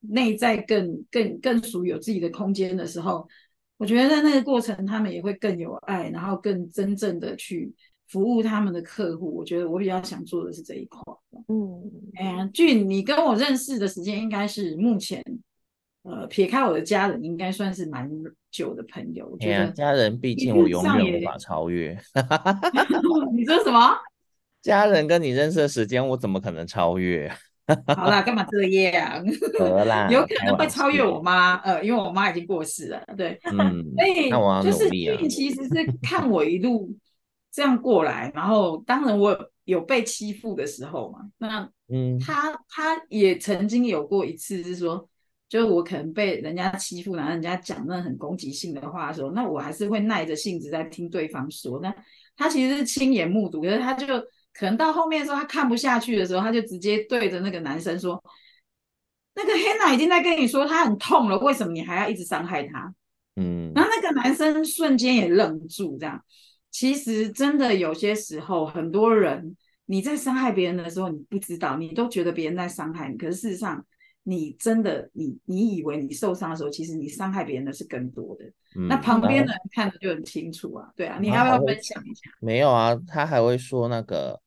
[0.00, 3.28] 内在更更更属于有自己的空间的时候，
[3.76, 7.74] 我觉得在那个过程，他们也会更有爱，然后更真正的去。
[8.06, 11.00] 服务他们的客户，我觉得我比较想做的是这一块。
[11.48, 15.24] 嗯，哎呀，俊，你跟我认识的时间应该是目前，
[16.02, 18.08] 呃，撇开我的家人，应该算是蛮
[18.50, 19.26] 久的朋友。
[19.32, 21.98] 我觉得家人毕竟我永远无法超越。
[23.34, 23.96] 你说什么？
[24.64, 27.30] 家人跟你认识的时间，我怎么可能超越？
[27.94, 29.24] 好啦，干嘛这样？
[29.58, 33.00] 得啦，有可能会超越我妈，呃，因为我妈已经过世了。
[33.16, 34.30] 对，嗯， 所以
[34.64, 36.96] 就是俊其实是看我一路。
[37.56, 41.20] 这样过来，然后当然我有被欺负的时候嘛。
[41.38, 45.08] 那嗯，他他也曾经有过一次，是说，
[45.48, 51.78] 就是我可能被人家欺负，然后人家讲那很攻击性的话的时候，那我还是会耐着性子在听对方说。
[51.80, 51.94] 那
[52.36, 54.04] 他其实是亲眼目睹，可是他就
[54.54, 58.22] 可能到后面的时候，他看不下去的时候，他就直接对着那个男生说
[59.34, 62.94] ：“那个 Hannah 已经在跟你说他很痛了，为什么你还要一直伤害他？”
[63.36, 66.24] 嗯，然后那个男生瞬间也愣住，这样。
[66.70, 73.16] 其实真的有些时候，很多人你在伤害别人的时候，你不知道，你都觉得别人在伤害你。
[73.16, 73.84] 可是事实上，
[74.22, 78.44] 你真的，你你以为你受伤的时候，其实你伤害别人的是更多的。
[78.76, 82.30] 嗯、那旁边的人看的就很清楚啊，对啊，你要不要分享一下？
[82.40, 84.40] 没有啊，他还会说那个，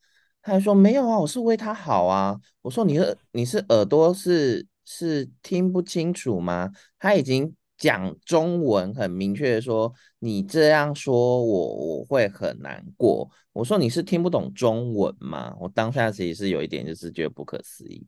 [0.47, 2.39] 他还说没有啊，我是为他好啊。
[2.61, 6.71] 我说你是你是耳朵是是听不清楚吗？
[6.97, 7.53] 他已经。
[7.79, 13.29] 讲中文很明确的说，你这样说我我会很难过。
[13.53, 15.55] 我说你是听不懂中文吗？
[15.61, 18.03] 我当下其实是有一点就是觉得不可思议，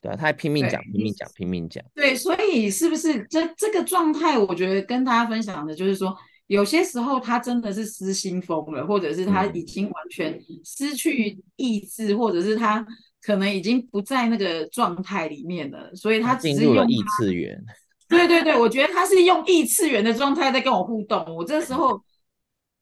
[0.00, 1.84] 对啊，他还拼命讲，拼命讲，拼命讲。
[1.96, 4.38] 对，所以是不是这这个状态？
[4.38, 6.16] 我觉得跟大家分享的就是说，
[6.48, 12.84] 有些时候他真的是失心疯了，或者是他已经完全失去意志，嗯、或者是他
[13.22, 17.64] 可能已经不在那个状态里面了，所以他只是用他进入了异次元。
[18.08, 21.22] 对对对，我觉得他是用异次元的状态在跟我互动。
[21.36, 22.02] 我这时候，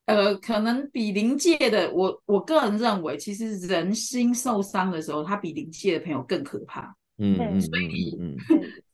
[0.05, 6.95] 呃，可能比灵界的我，我个人认为，其实人心受伤的时候，他比灵界的朋友更可怕。
[7.19, 8.37] 嗯嗯，所以嗯，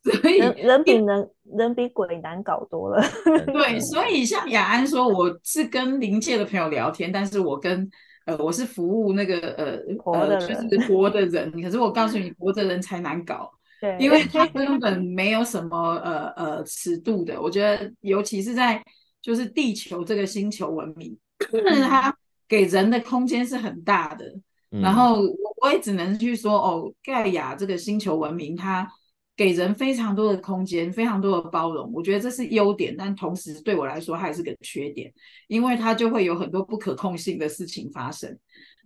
[0.20, 3.00] 所以人，人比人人比鬼难搞多了。
[3.46, 7.88] 对，所以像雅安说，我是跟灵界的朋友聊天，但是我跟
[8.26, 11.50] 呃，我是服务那个呃活的呃，就是活的人。
[11.62, 13.50] 可是我告诉你，活的人才难搞。
[13.80, 18.82] 对，因为他根本没有什么呃呃尺度的，我觉得尤其是在
[19.20, 21.16] 就是地球这个星球文明，
[21.88, 22.16] 它
[22.48, 24.24] 给人的空间是很大的。
[24.70, 25.20] 嗯、然后
[25.60, 28.88] 我也只能去说哦，盖亚这个星球文明，它
[29.36, 31.90] 给人非常多的空间，非常多的包容。
[31.92, 35.12] 我觉得这是优点，但同时对我来说它也是个缺点，
[35.48, 38.38] 因为它就会有很多不可控性的事情发生。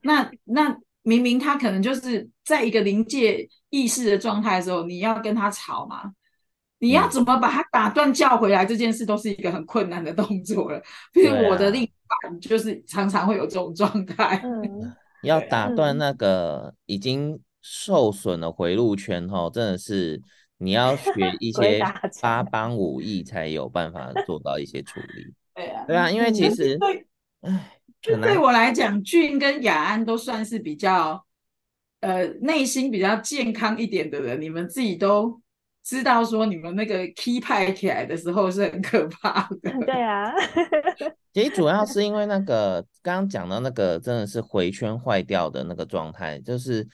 [0.02, 0.76] 那那。
[1.08, 6.02] 明明他可能就是在一个临界意识的状态的时候，你要跟他吵嘛？
[6.80, 8.66] 你要怎么把他打断叫回来？
[8.66, 10.82] 这件事都是一个很困难的动作了。
[11.12, 14.42] 比如我的另一半就是常常会有这种状态。
[15.22, 17.38] 要打断那个已经
[17.68, 20.22] 受损的回路圈哦，真的是
[20.58, 21.82] 你要学 一些
[22.22, 25.34] 八般武艺才有办法做到一些处理。
[25.52, 26.78] 对啊，对啊，因为其实，
[27.40, 31.26] 哎，就对我来讲，俊跟雅安都算是比较
[32.00, 35.40] 呃内心比较健康一点的人，你们自己都。
[35.88, 39.70] 知道说你们那个 key 派起来的时候是很可怕的。
[39.86, 40.32] 对啊，
[41.32, 46.84] 其实主要是因为那个刚刚讲到那个真的是回圈坏掉的那个状态，就是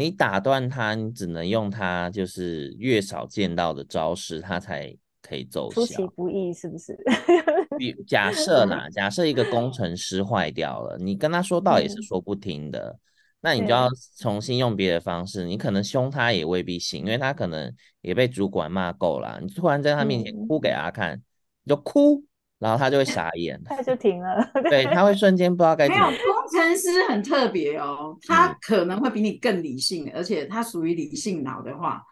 [0.00, 5.74] 你打断他，你只能用他就是越少见到的招式，他才可以奏效。
[5.74, 6.98] 出其不意是不是？
[7.78, 12.88] 比假设啦，假设一个工 程师坏掉了，你跟他说道也是说不听的。
[12.88, 12.98] 嗯
[13.42, 13.88] 那你就要
[14.18, 19.40] 重新用别的方式，你可能凶他也未必行，因为他可能也被主管骂够了。
[19.40, 21.16] 你突然在他面前哭给他看，
[21.64, 22.22] 你就哭，
[22.60, 24.48] 然后他就会傻眼， 他就停了。
[24.70, 26.10] 对，他会瞬间不知道该怎么。
[26.10, 32.02] 没有，工程师很特别哦，他可能会比你更理性，而且他属于理性脑的话，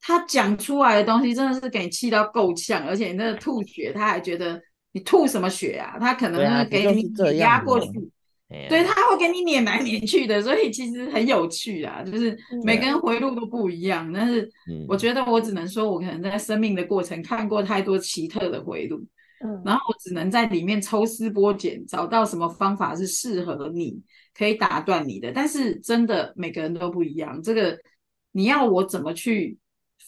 [0.00, 4.58] 他讲出来的东西真的是给你气到够呛，而且你那个吐血，他还觉得
[4.92, 5.96] 你吐什么血啊？
[6.00, 7.90] 他可能会给你压过去。
[8.70, 12.34] 对，他会给你撵来撵去的，所以其实很有趣啊，就是
[12.64, 14.10] 每个人回路都不一样。
[14.10, 14.50] 但是
[14.88, 19.04] 我觉得我只能说，我可能在生命的过程看过太多奇特的回路，
[19.44, 24.02] 嗯，然后我只能在里面抽丝剥茧，找到什么方法是适合你，
[24.34, 25.32] 可以打断你的。
[25.32, 27.78] 但是真的每个人都不一样，这个
[28.32, 29.56] 你要我怎么去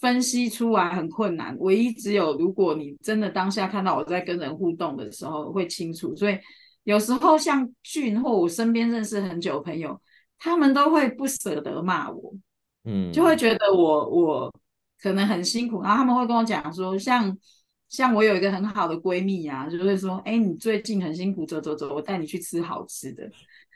[0.01, 1.57] 分析出来很困难。
[1.61, 6.39] 唯一只有如果你真的当下看到我在跟人互动的时候会清楚，所以。
[6.85, 10.01] 有时候像俊或我身边认识很久的朋友，
[10.39, 12.35] 他们都会不舍得骂我，
[12.85, 14.55] 嗯，就会觉得我我
[14.99, 17.37] 可能很辛苦，然后他们会跟我讲说，像
[17.91, 23.29] 像我有一个很好的闺蜜呀、啊，就会说，哎，你最近很辛苦，走走走，我带你去吃好吃的，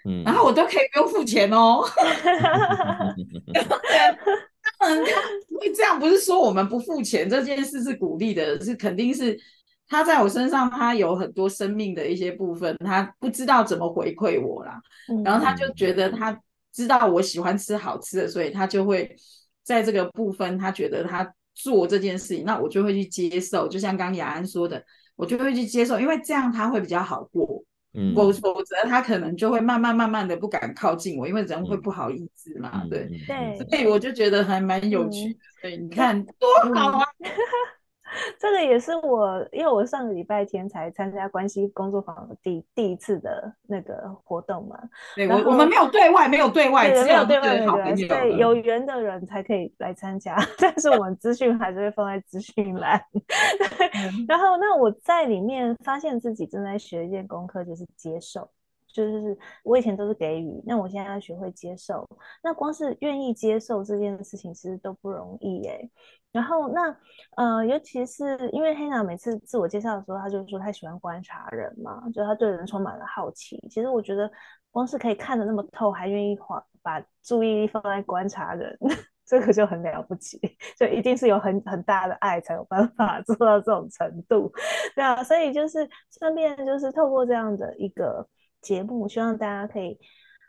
[0.08, 1.84] 嗯，然后我都可以不用付钱哦，
[4.78, 5.04] 他们
[5.60, 9.38] 会这样，不是说我们不付钱，这件事是鼓励的，是肯定是。
[9.86, 14.80] 他在我身上，他有很多生命的一些部分，他不知道怎么回馈我啦。
[15.10, 16.36] 嗯、然后他就觉得他
[16.72, 19.14] 知道我喜欢吃好吃的，所以他就会
[19.62, 23.68] 在这个部分，他觉得他做这件事情，那我就会去接受。
[23.68, 24.84] 就像刚雅安说的，
[25.16, 27.62] 我就会去接受，因为这样他会比较好过。
[27.96, 32.82] 嗯，否否则他可能就会慢慢慢慢的不敢靠近我，因为人会不好意思嘛。
[32.82, 35.30] 嗯、对对，所以我就觉得还蛮有趣的。
[35.30, 37.06] 嗯、对，你看多好啊！
[38.14, 44.78] 嗯这个也是我，因为我上个礼拜天才参加关系工作坊的第第一次的那个活动嘛。
[45.16, 50.36] 对，我我们没有对外，没有对外，只有对外好朋友，对，有缘的人才可以来参加。
[50.58, 53.02] 但是我们资讯还是会放在资讯栏。
[54.28, 58.48] 然后，那我在里面发现自己正在学一件功课，就是接受。
[58.86, 62.08] 就是我以前都是给予，那我现在要学会接受。
[62.40, 65.90] 那光是愿意接受这件事情，其实都不容易耶。
[66.34, 66.96] 然后那
[67.36, 73.56] 呃，尤其是因为黑娜每次自我介绍的时候，他就说他喜欢观察人嘛，就他对人充满了好奇。
[73.70, 74.28] 其实我觉得，
[74.72, 78.76] 光是可以看得那么透，还愿意花把注意力放在观察人，
[79.24, 80.40] 这个就很了不起。
[80.76, 84.52] 就一定是有很很大的爱，才有办法 做到这种程度。
[84.96, 88.28] 对啊，所以就是顺便就是透过这样的一个
[88.60, 89.96] 节目，希望大家可以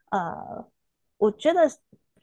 [0.09, 0.65] 呃，
[1.17, 1.69] 我觉得。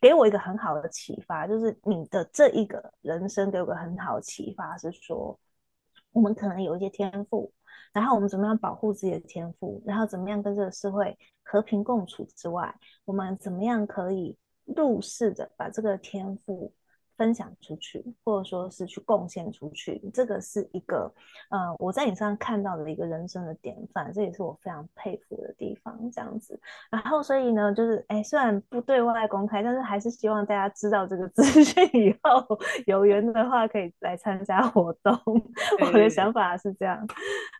[0.02, 5.38] 给我一个很好的启发，就是你的这一个人生给我个很好的启发，是说
[6.10, 7.52] 我们可能有一些天赋，
[7.92, 12.74] 然后我们怎么样保护自己的天赋，然后怎么样跟这个社会和平共处之外，
[13.04, 16.74] 我们怎么样可以入世的把这个天赋。
[17.16, 21.12] 分享出去，或者说是去贡献出去，这个是一个，
[21.50, 25.92] 呃，我在你身上看到的一个人生的典范，这也是我非常佩服的地方。
[26.12, 26.58] 这样子，
[26.90, 35.16] 然后所以呢，就是，哎，虽然不对外公开，但是还是希望大家知道这个资讯以后，有缘的话可以来参加活动。
[35.80, 37.06] 我的想法是这样。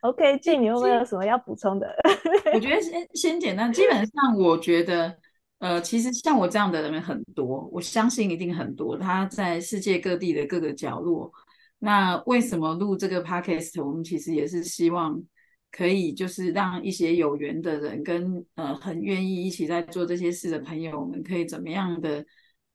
[0.01, 1.95] OK，G，你有没有什么要补充的？
[2.53, 5.15] 我觉得先先简单，基本上我觉得。
[5.63, 8.97] 呃，其实像我这样的人很多，我相信一定很多。
[8.97, 11.31] 他在世界各地的各个角落。
[11.79, 13.81] 那为什么录这个 podcast？
[13.81, 15.23] 我们其实也是希望
[15.71, 22.25] 可以，就是让一些有缘的人跟呃很愿意一起在做这些事的朋友，我们可以怎么样的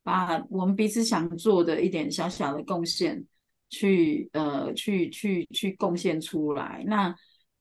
[0.02, 3.22] 把我们彼此想做的一点小小的贡献，
[3.68, 6.82] 去呃去去去贡献出来。
[6.86, 7.14] 那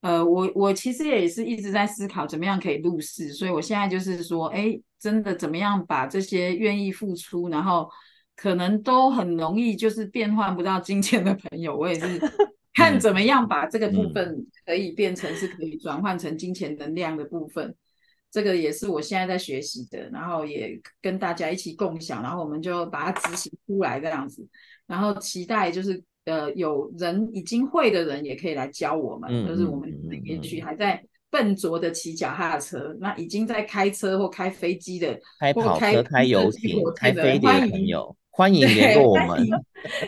[0.07, 4.79] 呃，我我其实也是一直在思考怎么样可以入世，所以我现在就是说，哎。
[4.99, 7.87] 真的怎么样把这些愿意付出，然后
[8.35, 12.19] 可能都很容易就是变换不到金钱的朋友，我也是
[12.73, 17.75] 看怎么样把这个部分可以变成是可以转换成金钱能量的部分。
[18.31, 24.43] 这个也是我现在在学习的，然后也跟大家一起共享，然后我们就把它执行出来这样子，
[24.87, 29.91] 然后期待就是呃有人已经会的人也可以来教我们，嗯、就是我们
[30.23, 38.15] 也许还在笨拙的骑脚踏车，那已经在开车或开飞机的，开跑车、开，开游艇、开飞碟的朋友。
[38.37, 39.49] 欢迎对联络我们，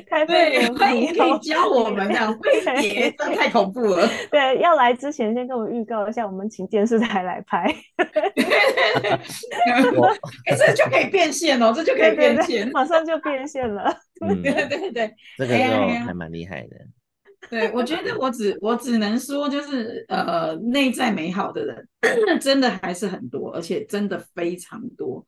[0.08, 4.08] 开对，欢迎可以教我们这样飞碟，这 太恐怖了。
[4.30, 7.66] 对，要来之前先跟我预告一下，我们请电视台来拍。
[10.46, 13.92] 哎，这就可以变现哦，这就可以变现，马上就变现了。
[14.24, 15.64] 嗯，对对对，这个就
[16.06, 16.78] 还蛮厉害的。
[17.50, 21.84] 对，我觉得我只我只能说，就是呃，内在美好的人
[22.40, 25.26] 真的还是很多，而且真的非常多。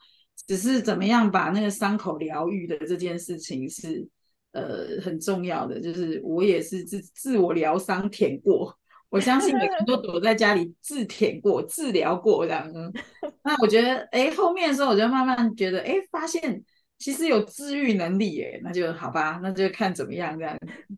[0.51, 4.05] 只是怎么样把那个伤口疗愈的这件事情是
[4.51, 8.77] 呃很重要的，就是我也是自自我疗伤舔过，
[9.07, 12.69] 我相信每个人都躲在家里自舔过、治疗过这样。
[13.45, 16.61] 那我觉得，哎，后面的时候我就慢慢觉得，哎，发现
[16.97, 20.53] 其实有治愈能力，哎，那就好吧，那就看怎么样这样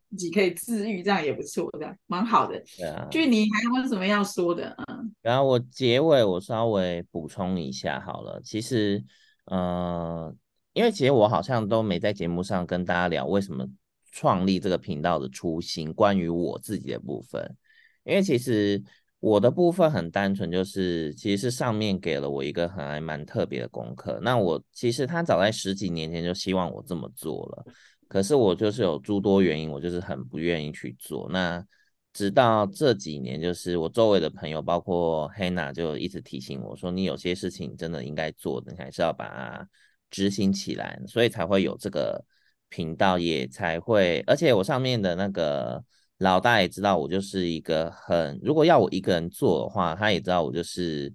[0.10, 2.60] 自己可以治愈，这样也不错，这样蛮好的。
[2.76, 4.76] 对啊，就你还有什么要说的？
[4.88, 9.04] 嗯，然后我结尾我稍微补充一下好了，其实。
[9.46, 10.34] 呃，
[10.74, 13.68] 因为其实我好像都没在节目上跟大家聊为什么
[14.12, 17.56] 创立这个频道的初心，关于我自己的部分。
[18.04, 18.84] 因为其实
[19.20, 24.20] 我的部分很单纯，就是其实是上面给了我一个很还蛮特别的功课。
[24.22, 27.66] 那我其实他早在十几年前就希望我这么做了，
[28.08, 31.30] 可是我就是有诸多原因，我就是很不愿意去做。
[31.32, 31.66] 那
[32.14, 39.68] 直到这几年，就是我周围的朋友，包括 Hannah，就一直提醒我说：“你有些事情真的应该做的，你还是要把它
[40.12, 42.24] 执行起来。”所以才会有这个
[42.70, 44.24] 频道，也才会。
[44.28, 45.84] 而且我上面的那个
[46.20, 51.12] 老大也知道，我就是一个很，如果要我一个人做的话，他也知道我就是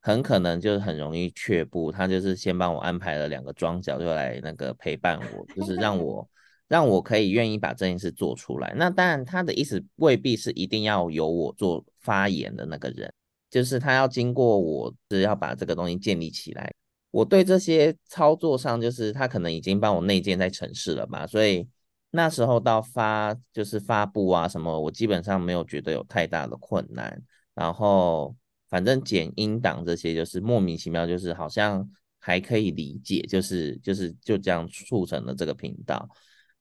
[0.00, 1.90] 很可能就是很容易却步。
[1.90, 6.28] 他就是先帮我安排了两个桩脚，就来那个陪伴我，就是让我。
[6.74, 8.74] 让我可以愿意把这件事做出来。
[8.76, 13.08] 那当然，他的意思未必是一定要由我做发言的那个人，
[13.48, 16.68] 就是他要经过我，是要把这个东西建立起来。
[17.12, 21.64] 我对这些操作上，就是他可能已经帮我内建在城市了嘛，所以
[22.10, 27.22] 那时候到发就是发布啊什么，我基本上没有觉得有太大的困难。
[27.54, 28.34] 然后
[28.68, 36.08] 反正剪音档这些，就是莫名其妙，就是好像还可以理解，就是就是就这样促成了这个频道。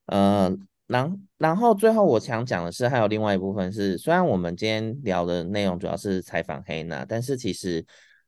[0.08, 0.54] 呃，
[0.88, 7.86] 然然后最后我想讲的是，还有另外一部分是，虽然我们今天聊的内容主要是采访黑娜，但是其实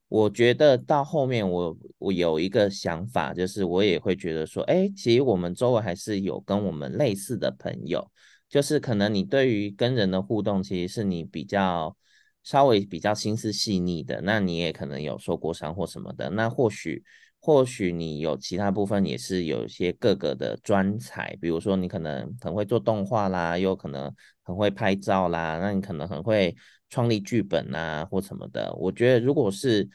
[0.07, 8.09] 我觉得到后面我我有一个想法，就是我也会觉得说，哎，其实我们周围还是有跟我们类似的朋友，
[8.47, 11.95] 就是可能你对于跟人的互动，其实是你比较
[12.43, 17.03] 稍微比较心思细腻的，那你也可能有受过伤或什么的，那或许。
[17.45, 26.55] 或许你有其他部分也是有一些各个的专才，比如说你可能很会做动画啦，又可能很会拍照啦，那你可能很会
[26.89, 28.73] 创立剧本啊或什么的。
[28.73, 29.87] 我觉得如果是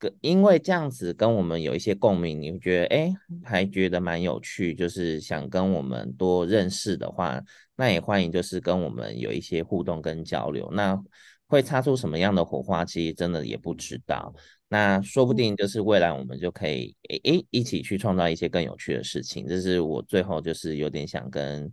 [0.00, 7.40] 跟因为这样子跟我们有一些共鸣，你会觉得哎还觉得蛮有趣，就是想跟我们多认识的话，
[7.76, 10.68] 那也欢迎就是跟我们有一些互动跟交流。
[10.72, 11.00] 那
[11.48, 14.34] 会擦出什么样的火花，其实真的也不知道。
[14.68, 21.72] 那说不定就是未来我们就可以诶诶一起去创造一些更有趣的事情，这是我最后就是有点想跟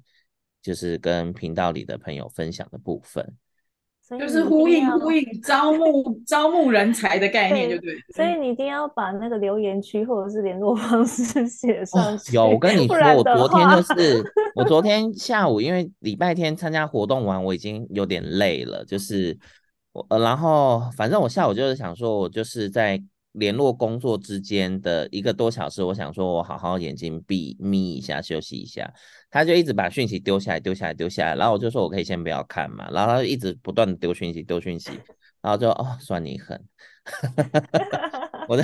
[0.61, 3.27] 就是跟频道里的朋友分享的部分，
[4.19, 7.95] 就是呼应呼应招募招募人才的概念，对不对？
[8.15, 12.37] 所以你一定要把那个留言区或者是联络方式 写上去。
[12.37, 12.45] 哦。
[12.45, 19.35] 有，我跟你说，我昨天就是 我昨天下午，因为礼拜天参加活动完，我已经有点累了，就是。
[19.93, 23.01] 我呃，然后反正我下午就是想说，我就是在
[23.33, 28.91] 联络工作之间的一个多小时，我想说我好好眼睛闭眯一下，休息一下。
[29.29, 31.35] 他就一直把讯息丢下来，丢下来，丢下来。
[31.35, 32.89] 然后我就说我可以先不要看嘛。
[32.91, 34.91] 然后他就一直不断的丢讯息，丢讯息。
[35.41, 36.59] 然后就哦，算你狠，
[38.47, 38.63] 我就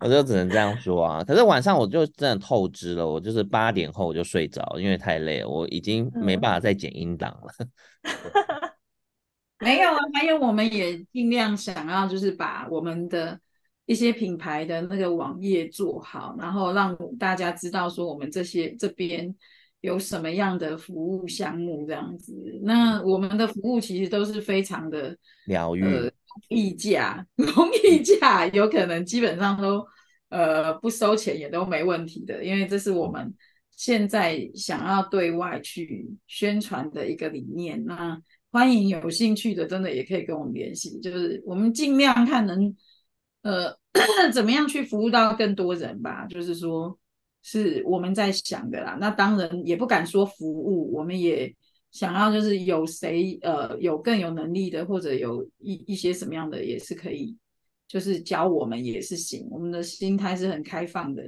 [0.00, 1.24] 我就只能这样说啊。
[1.24, 7.52] 可是晚上我就真的透支了，我就是八点后我就睡着，因为太累了，我已经没办法再剪音档了。
[8.02, 8.70] 嗯
[9.64, 13.40] 没有啊，还有我们也尽量想要就是把我们的
[13.86, 19.34] 一些品牌的那个网页做好，然后让大家知道说我们这些这边
[19.80, 22.32] 有什么样的服务项目这样子。
[22.62, 26.10] 那我们的服务其实都是非常的疗愈，呃，
[26.48, 27.48] 溢价，容
[27.84, 29.86] 易价，有可能基本上都
[30.30, 33.34] 呃不收钱也都没问题的，因为这是我们
[33.76, 37.84] 现在想要对外去宣传的一个理念。
[37.84, 38.18] 那
[38.54, 41.00] 欢迎有兴趣的，真的也可以跟我们联系。
[41.00, 42.72] 就是我们尽量看能
[43.42, 43.76] 呃，
[44.32, 46.24] 怎么样去服务到更多人吧？
[46.26, 46.96] 就是说，
[47.42, 48.96] 是我们在想的啦。
[49.00, 51.52] 那当然也不敢说服务，我们也
[51.90, 57.36] 想要就是有谁呃有更有能力的，或者有一一些什么样的也是可以，
[57.88, 59.48] 就是教我们也是行。
[59.50, 61.24] 我们的心态是很开放的。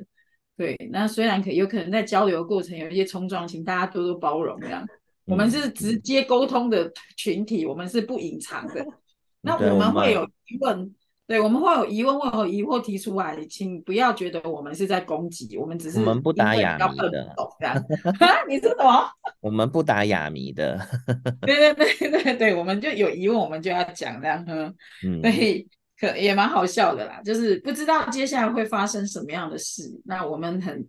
[0.56, 4.56] 对，那虽然可有可能在交流过程有一些冲撞，请大家多多包容。
[4.60, 4.86] 这样，
[5.26, 8.86] 我们是直接沟通的群体，我们是不隐藏的。
[9.42, 10.94] 那我们会有疑问。
[11.28, 17.36] 对，我们会有疑问，会有疑惑提出来，请不要觉得我们是在攻击，我们只是我们不打哑谜的，
[18.48, 19.10] 你说什么？
[19.40, 20.78] 我们不打哑谜的。
[21.40, 24.44] 对对对对对，我们就有疑问，我们就要讲这样，
[25.02, 25.68] 嗯，所以
[25.98, 30.86] 可也蛮好笑的啦，就是不知道接下来会发生什么样的事，那我们很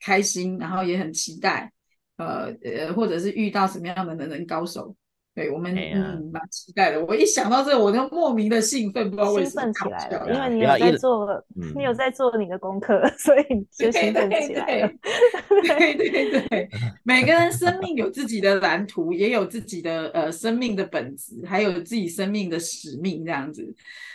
[0.00, 1.72] 开心，然后也很期待，
[2.18, 4.94] 呃呃，或者是遇到什么样的能人高手。
[5.34, 7.04] 对，我们嗯蛮期待的。
[7.04, 9.62] 我一想到这，我就莫名的兴奋，不知道为什么。
[9.62, 11.44] 兴奋起来了，因为你有在做，
[11.76, 14.90] 你有在做你的功课， 所以就兴奋起来了。
[15.62, 16.68] 对对对对，
[17.04, 23.72] 每个人生命有自己的蓝图，也有自己的呃生命的本质，还有自己生命的使命这样子。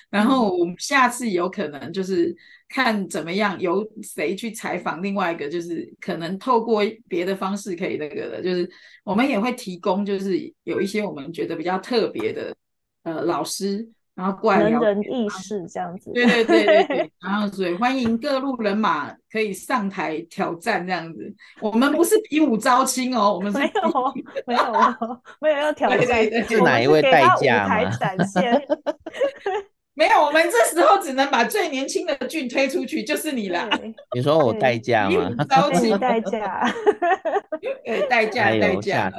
[0.10, 2.36] 然后我们下次有可能就是
[2.74, 8.68] 看怎么样，由谁去采访另外一个，就是可能透过别的方式可以那个的，就是
[9.04, 12.56] 我们也会提供，就是有一些我们觉得比较特别的
[13.04, 16.12] 呃老师，然后过来聊人人意识这样子。
[16.14, 21.32] 对对对对对， 然后所以欢迎各路人马可以上台挑战这样子。
[21.62, 23.82] 我们不是比武招亲哦，我们是没有
[24.48, 24.64] 没有
[25.42, 27.88] 没有要挑战，对对对，是哪一位代驾吗？
[27.98, 28.60] 展现。
[29.96, 33.70] 没有，我们这时候只能把最年轻的俊推出去，就是你啦。
[34.16, 35.30] 你说我代驾吗？
[35.48, 36.68] 着急代驾，
[37.86, 39.12] 对，代驾，代驾，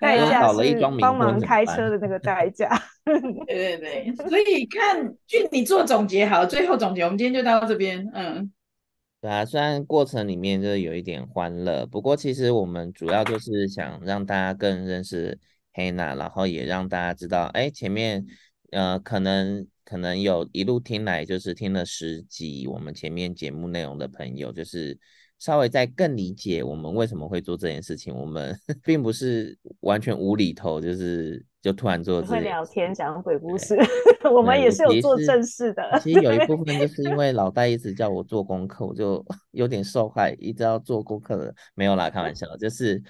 [0.00, 2.70] 代驾是帮忙开车的那个代驾。
[3.04, 8.10] 对对对，所以看俊，你做总结好，最后总结，我们今天就到这边。
[8.14, 8.50] 嗯，
[9.20, 15.38] 对啊，虽然过程里面就是有一点欢乐，不过其实我们主要就是想让大家更认识
[15.74, 18.24] 黑娜，然后也让大家知道，哎，前面。
[18.72, 24.96] 呃，可能可能有一路听来，就是听了十集我们前面节目内容的朋友，就是
[25.38, 28.14] 稍微再更理解我们为什么会做这件事情。
[28.14, 32.28] 我们 并不是完全无厘头，就是就突然做这。
[32.28, 33.76] 会聊天讲鬼故事，
[34.32, 35.98] 我们也是有做正事的。
[36.00, 41.52] 其实有一 部分就是因为老戴一直叫我做功课，我就 有点受害，一直要做功课的。
[41.74, 43.02] 没有啦，开玩笑，就是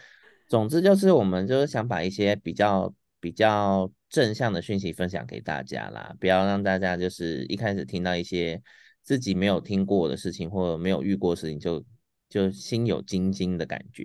[0.49, 2.91] 总之就是我们就是想把一些比较
[3.21, 3.91] 比较。
[4.11, 8.61] 正向的讯息分享给大家啦，不要让大家就是一开始听到一些
[9.03, 11.83] 自己没有听过的事情或者没有遇过的事情就
[12.29, 14.05] 就心有惊惊的感觉，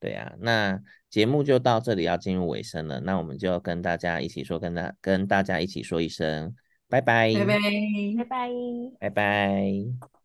[0.00, 6.54] 对啊，那节目就到这里要进入尾声了，那我们就跟大家一起说，跟大跟大家一起说一声
[6.88, 7.58] 拜拜，拜拜，
[8.18, 8.50] 拜拜，
[8.98, 10.23] 拜拜。